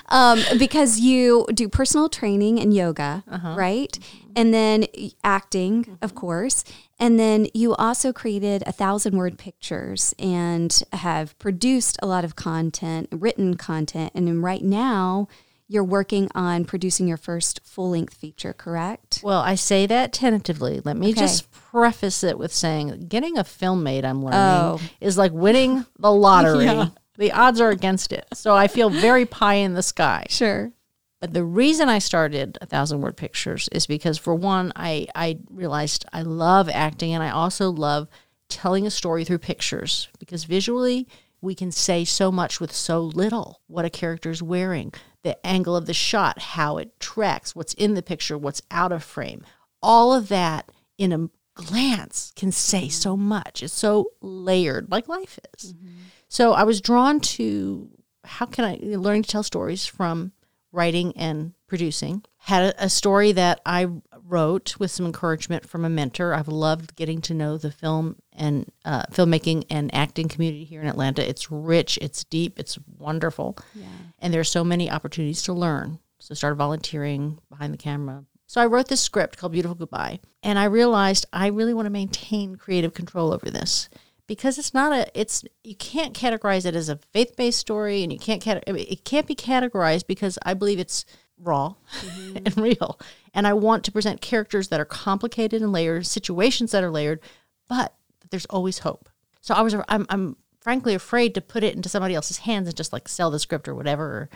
um, 0.09 0.41
because 0.59 0.99
you 1.01 1.45
do 1.53 1.69
personal 1.69 2.09
training 2.09 2.59
and 2.61 2.73
yoga, 2.73 3.25
Uh-huh. 3.31 3.57
right? 3.59 3.99
And 4.37 4.53
then 4.55 4.87
acting, 5.25 5.85
Mm-hmm. 5.85 5.95
of 6.03 6.15
course. 6.15 6.65
And 6.99 7.19
then 7.19 7.47
you 7.55 7.75
also 7.75 8.13
created 8.13 8.63
a 8.67 8.73
thousand 8.73 9.17
word 9.17 9.39
pictures 9.39 10.15
and 10.19 10.81
have 10.93 11.39
produced 11.39 11.99
a 12.03 12.07
lot 12.07 12.25
of 12.25 12.37
content, 12.37 13.09
written 13.13 13.57
content. 13.57 14.13
And 14.15 14.27
then 14.29 14.43
right 14.43 14.63
now, 14.63 15.29
you're 15.71 15.85
working 15.85 16.29
on 16.35 16.65
producing 16.65 17.07
your 17.07 17.19
first 17.19 17.61
full 17.63 17.91
length 17.91 18.15
feature, 18.15 18.53
correct? 18.55 19.21
Well, 19.23 19.41
I 19.41 19.55
say 19.55 19.87
that 19.87 20.13
tentatively. 20.15 20.81
Let 20.85 20.97
me 20.97 21.11
Okay. 21.11 21.21
just 21.21 21.51
preface 21.53 22.25
it 22.25 22.39
with 22.39 22.53
saying 22.55 23.07
getting 23.09 23.37
a 23.39 23.45
film 23.45 23.83
made, 23.83 24.05
I'm 24.05 24.23
learning, 24.25 24.41
Oh. 24.41 24.81
is 25.01 25.19
like 25.19 25.33
winning 25.33 25.85
the 25.99 26.11
lottery. 26.13 26.65
Yeah. 26.65 26.89
The 27.19 27.33
odds 27.33 27.61
are 27.61 27.71
against 27.71 28.13
it. 28.13 28.27
So 28.33 28.55
I 28.55 28.69
feel 28.69 28.91
very 28.91 29.27
pie 29.27 29.55
in 29.55 29.75
the 29.75 29.83
sky. 29.83 30.25
Sure. 30.31 30.71
But 31.21 31.33
the 31.33 31.45
reason 31.45 31.89
I 31.89 31.99
started 31.99 32.59
a 32.61 32.67
thousand 32.67 33.01
word 33.01 33.17
pictures 33.17 33.69
is 33.73 33.87
because 33.87 34.19
for 34.19 34.35
one, 34.35 34.73
I, 34.77 35.09
I 35.15 35.39
realized 35.51 36.05
I 36.13 36.23
love 36.23 36.69
acting 36.69 37.13
and 37.13 37.23
I 37.23 37.31
also 37.31 37.71
love 37.71 38.09
telling 38.49 38.87
a 38.87 38.91
story 38.91 39.25
through 39.25 39.39
pictures 39.39 40.09
because 40.19 40.45
visually 40.45 41.09
we 41.41 41.55
can 41.55 41.71
say 41.71 42.05
so 42.05 42.31
much 42.33 42.61
with 42.61 42.73
so 42.73 43.01
little. 43.01 43.61
What 43.67 43.85
a 43.85 43.91
character 43.91 44.31
is 44.31 44.43
wearing, 44.43 44.93
the 45.23 45.45
angle 45.47 45.77
of 45.77 45.87
the 45.87 45.95
shot, 45.95 46.41
how 46.41 46.79
it 46.79 46.99
tracks, 47.01 47.55
what's 47.55 47.75
in 47.75 47.95
the 47.95 48.03
picture, 48.03 48.39
what's 48.39 48.63
out 48.71 48.93
of 48.93 49.03
frame. 49.03 49.45
All 49.83 50.15
of 50.15 50.29
that 50.29 50.71
in 50.97 51.13
a 51.13 51.31
glance 51.55 52.33
can 52.37 52.53
say 52.53 52.83
mm-hmm. 52.83 52.91
so 52.91 53.17
much. 53.17 53.63
It's 53.63 53.75
so 53.75 54.13
layered, 54.21 54.91
like 54.91 55.09
life 55.09 55.39
is. 55.55 55.73
Mm-hmm. 55.73 55.89
So 56.29 56.53
I 56.53 56.65
was 56.65 56.81
drawn 56.81 57.21
to 57.21 57.89
how 58.25 58.47
can 58.47 58.65
I 58.65 58.79
learn 58.83 59.23
to 59.23 59.29
tell 59.29 59.43
stories 59.43 59.87
from 59.87 60.33
writing 60.73 61.17
and 61.17 61.53
producing. 61.67 62.23
Had 62.39 62.63
a, 62.75 62.85
a 62.85 62.89
story 62.89 63.33
that 63.33 63.61
I 63.67 63.87
wrote 64.25 64.79
with 64.79 64.91
some 64.91 65.07
encouragement 65.07 65.67
from 65.67 65.85
a 65.85 65.89
mentor. 65.91 66.35
I've 66.35 66.49
loved 66.49 66.97
getting 66.97 67.21
to 67.23 67.35
know 67.35 67.57
the 67.57 67.71
film 67.71 68.17
and 68.33 68.71
uh, 68.85 69.03
filmmaking 69.13 69.65
and 69.71 69.95
acting 69.95 70.29
community 70.29 70.65
here 70.65 70.81
in 70.81 70.87
Atlanta. 70.89 71.27
It's 71.29 71.51
rich, 71.51 71.99
it's 72.03 72.25
deep, 72.25 72.59
it's 72.59 72.79
wonderful, 72.99 73.57
Yeah. 73.75 73.87
and 74.19 74.33
there's 74.33 74.51
so 74.51 74.65
many 74.65 74.91
opportunities 74.91 75.43
to 75.45 75.53
learn. 75.53 75.99
So 76.19 76.35
started 76.35 76.57
volunteering 76.57 77.39
behind 77.49 77.73
the 77.73 77.79
camera. 77.79 78.25
So 78.47 78.61
I 78.61 78.67
wrote 78.67 78.89
this 78.89 79.01
script 79.01 79.37
called 79.39 79.53
Beautiful 79.53 79.75
Goodbye, 79.75 80.21
and 80.43 80.59
I 80.59 80.65
realized 80.65 81.27
I 81.33 81.49
really 81.49 81.75
want 81.75 81.87
to 81.87 81.91
maintain 81.91 82.57
creative 82.57 82.95
control 82.95 83.33
over 83.33 83.51
this 83.51 83.89
because 84.29 84.59
it's 84.59 84.73
not 84.73 84.93
a 84.93 85.21
it's 85.21 85.43
you 85.65 85.75
can't 85.75 86.15
categorize 86.15 86.65
it 86.65 86.77
as 86.77 86.89
a 86.89 87.01
faith-based 87.13 87.59
story 87.59 88.05
and 88.05 88.13
you 88.13 88.19
can't 88.19 88.45
mean, 88.47 88.87
it 88.89 89.05
can't 89.05 89.27
be 89.27 89.35
categorized 89.35 90.07
because 90.07 90.39
I 90.45 90.55
believe 90.55 90.79
it's 90.79 91.05
raw 91.41 91.75
and 92.37 92.57
real. 92.57 93.01
And 93.35 93.47
I 93.47 93.55
want 93.55 93.85
to 93.85 93.93
present 93.93 94.21
characters 94.21 94.69
that 94.69 94.81
are 94.81 94.85
complicated 94.85 95.63
and 95.63 95.73
layered, 95.73 96.07
situations 96.07 96.71
that 96.71 96.85
are 96.85 96.91
layered, 96.91 97.21
but 97.69 97.95
there's 98.31 98.47
always 98.47 98.81
hope. 98.81 99.09
So 99.41 99.55
I 99.55 99.63
was 99.63 99.75
I'm 99.89 100.07
I'm 100.09 100.37
frankly 100.61 100.95
afraid 100.95 101.35
to 101.35 101.41
put 101.41 101.65
it 101.65 101.75
into 101.75 101.89
somebody 101.89 102.15
else's 102.15 102.39
hands 102.39 102.69
and 102.69 102.77
just 102.77 102.93
like 102.93 103.09
sell 103.09 103.31
the 103.31 103.39
script 103.39 103.67
or 103.67 103.75
whatever. 103.75 104.29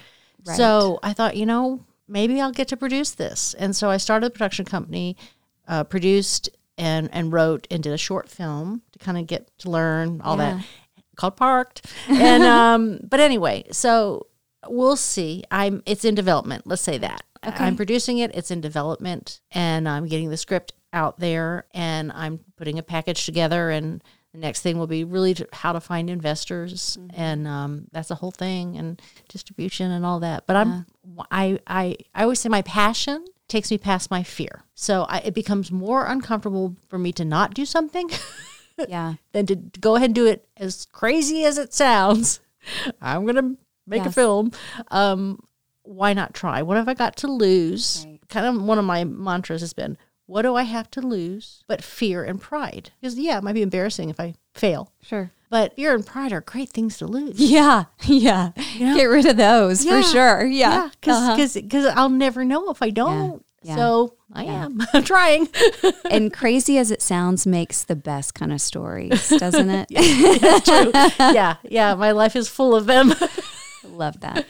So 0.57 0.99
I 1.03 1.13
thought, 1.13 1.37
you 1.37 1.47
know, 1.47 1.85
maybe 2.09 2.41
I'll 2.41 2.51
get 2.51 2.69
to 2.69 2.77
produce 2.77 3.13
this. 3.13 3.55
And 3.55 3.77
so 3.77 3.91
I 3.91 3.99
started 3.99 4.27
a 4.27 4.31
production 4.31 4.65
company, 4.65 5.17
uh, 5.69 5.85
produced 5.85 6.49
and 6.79 7.11
and 7.13 7.33
wrote 7.33 7.67
and 7.71 7.83
did 7.83 7.93
a 7.93 7.99
short 7.99 8.29
film 8.29 8.83
kind 9.03 9.19
of 9.19 9.27
get 9.27 9.51
to 9.59 9.71
learn 9.71 10.21
all 10.23 10.37
Yeah. 10.39 10.57
that 10.57 10.65
called 11.17 11.37
Parked. 11.37 11.87
And 12.09 12.43
um, 12.59 13.01
but 13.03 13.21
anyway, 13.21 13.65
so 13.71 14.27
we'll 14.69 14.97
see. 14.97 15.45
I'm 15.51 15.83
it's 15.87 16.05
in 16.05 16.15
development. 16.15 16.67
Let's 16.67 16.83
say 16.83 16.99
that. 16.99 17.23
I'm 17.45 17.75
producing 17.77 18.19
it. 18.19 18.31
It's 18.35 18.53
in 18.53 18.61
development, 18.61 19.41
and 19.51 19.89
I'm 19.89 20.07
getting 20.07 20.31
the 20.31 20.37
script 20.37 20.75
out 20.93 21.19
there, 21.19 21.67
and 21.75 22.13
I'm 22.13 22.39
putting 22.57 22.79
a 22.79 22.85
package 22.85 23.27
together. 23.27 23.69
And 23.71 24.01
the 24.33 24.39
next 24.39 24.61
thing 24.63 24.79
will 24.79 24.87
be 24.87 25.03
really 25.03 25.35
to, 25.35 25.49
how 25.53 25.73
to 25.73 25.81
find 25.81 26.09
investors, 26.09 26.97
and 27.13 27.49
um, 27.49 27.87
that's 27.91 28.09
the 28.09 28.15
whole 28.15 28.31
thing, 28.31 28.77
and 28.77 29.03
distribution 29.29 29.91
and 29.91 30.07
all 30.07 30.21
that. 30.21 30.47
But 30.47 30.55
I'm 30.57 30.87
I 31.33 31.59
I 31.67 31.97
I 32.15 32.23
always 32.23 32.39
say 32.39 32.49
my 32.49 32.63
passion 32.63 33.25
takes 33.49 33.73
me 33.73 33.77
past 33.79 34.09
my 34.11 34.23
fear. 34.23 34.63
So 34.75 35.03
I, 35.09 35.19
it 35.19 35.35
becomes 35.35 35.73
more 35.73 36.07
uncomfortable 36.07 36.77
for 36.89 36.97
me 36.99 37.13
to 37.15 37.25
not 37.25 37.55
do 37.55 37.67
something 37.67 38.09
Yeah. 38.91 39.15
than 39.33 39.47
to 39.47 39.57
go 39.57 39.97
ahead 39.97 40.07
and 40.11 40.15
do 40.15 40.27
it 40.27 40.47
as 40.57 40.87
crazy 40.93 41.45
as 41.45 41.59
it 41.59 41.73
sounds. 41.75 42.41
I'm 43.01 43.25
going 43.25 43.37
to 43.37 43.57
make 43.87 44.05
a 44.05 44.13
film. 44.13 44.53
Um, 44.91 45.41
why 45.83 46.13
not 46.13 46.33
try? 46.35 46.63
What 46.63 46.77
have 46.77 46.89
I 46.89 46.95
got 46.95 47.17
to 47.19 47.27
lose? 47.27 48.05
Right. 48.09 48.21
Kind 48.29 48.47
of 48.47 48.63
one 48.63 48.79
of 48.79 48.85
my 48.85 49.05
mantras 49.05 49.61
has 49.63 49.73
been, 49.73 49.99
what 50.27 50.43
do 50.43 50.55
I 50.55 50.63
have 50.63 50.91
to 50.93 51.01
lose 51.01 51.65
but 51.67 51.83
fear 51.83 52.23
and 52.25 52.41
pride? 52.41 52.91
Because, 53.01 53.19
yeah, 53.19 53.39
it 53.39 53.45
might 53.45 53.55
be 53.55 53.63
embarrassing 53.63 54.09
if 54.09 54.21
I 54.21 54.35
fail, 54.55 54.93
Sure. 55.03 55.31
but 55.51 55.75
fear 55.75 55.95
and 55.95 56.07
pride 56.07 56.33
are 56.33 56.41
great 56.41 56.71
things 56.71 56.97
to 56.99 57.07
lose. 57.07 57.39
Yeah. 57.41 57.85
Yeah. 58.05 58.53
Get 58.79 59.05
rid 59.05 59.27
of 59.27 59.37
those 59.37 59.85
Yeah. 59.85 60.01
for 60.01 60.03
sure. 60.09 60.47
Yeah. 60.47 60.71
Yeah, 60.85 60.91
because 61.01 61.57
Uh-huh. 61.57 61.93
I'll 62.01 62.09
never 62.09 62.45
know 62.45 62.71
if 62.71 62.81
I 62.81 62.91
don't. 62.91 63.45
Yeah. 63.63 63.77
So 63.77 64.15
I 64.33 64.45
Yeah. 64.45 64.65
am. 64.65 64.81
I'm 64.93 65.05
trying. 65.05 65.49
and 66.11 66.33
crazy 66.33 66.79
as 66.79 66.91
it 66.91 67.01
sounds 67.03 67.47
makes 67.47 67.85
the 67.85 67.97
best 67.97 68.35
kind 68.35 68.53
of 68.53 68.61
stories, 68.61 69.29
doesn't 69.29 69.71
it? 69.71 69.89
True. 70.65 70.91
yeah, 71.35 71.57
yeah. 71.65 71.95
My 71.95 72.13
life 72.13 72.35
is 72.37 72.49
full 72.49 72.75
of 72.75 72.87
them. 72.87 73.15
Love 73.85 74.21
that. 74.21 74.47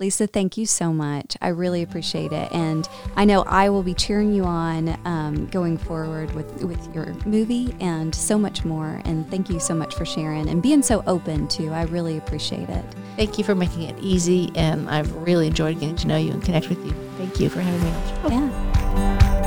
Lisa, 0.00 0.28
thank 0.28 0.56
you 0.56 0.64
so 0.64 0.92
much. 0.92 1.36
I 1.42 1.48
really 1.48 1.82
appreciate 1.82 2.32
it. 2.32 2.52
And 2.52 2.88
I 3.16 3.24
know 3.24 3.42
I 3.42 3.68
will 3.68 3.82
be 3.82 3.94
cheering 3.94 4.32
you 4.32 4.44
on 4.44 4.96
um, 5.04 5.46
going 5.46 5.76
forward 5.76 6.32
with, 6.36 6.62
with 6.62 6.94
your 6.94 7.14
movie 7.26 7.74
and 7.80 8.14
so 8.14 8.38
much 8.38 8.64
more. 8.64 9.02
And 9.04 9.28
thank 9.28 9.50
you 9.50 9.58
so 9.58 9.74
much 9.74 9.94
for 9.96 10.04
sharing 10.04 10.48
and 10.48 10.62
being 10.62 10.82
so 10.82 11.02
open 11.08 11.48
too. 11.48 11.72
I 11.72 11.82
really 11.82 12.16
appreciate 12.16 12.68
it. 12.68 12.84
Thank 13.16 13.38
you 13.38 13.42
for 13.42 13.56
making 13.56 13.82
it 13.82 13.98
easy, 13.98 14.52
and 14.54 14.88
I've 14.88 15.12
really 15.16 15.48
enjoyed 15.48 15.80
getting 15.80 15.96
to 15.96 16.06
know 16.06 16.16
you 16.16 16.30
and 16.30 16.40
connect 16.40 16.68
with 16.68 16.78
you. 16.86 16.92
Thank 17.16 17.40
you 17.40 17.48
for 17.48 17.60
having 17.60 17.82
me 17.82 17.90
on. 17.90 18.32
Yeah. 18.32 19.37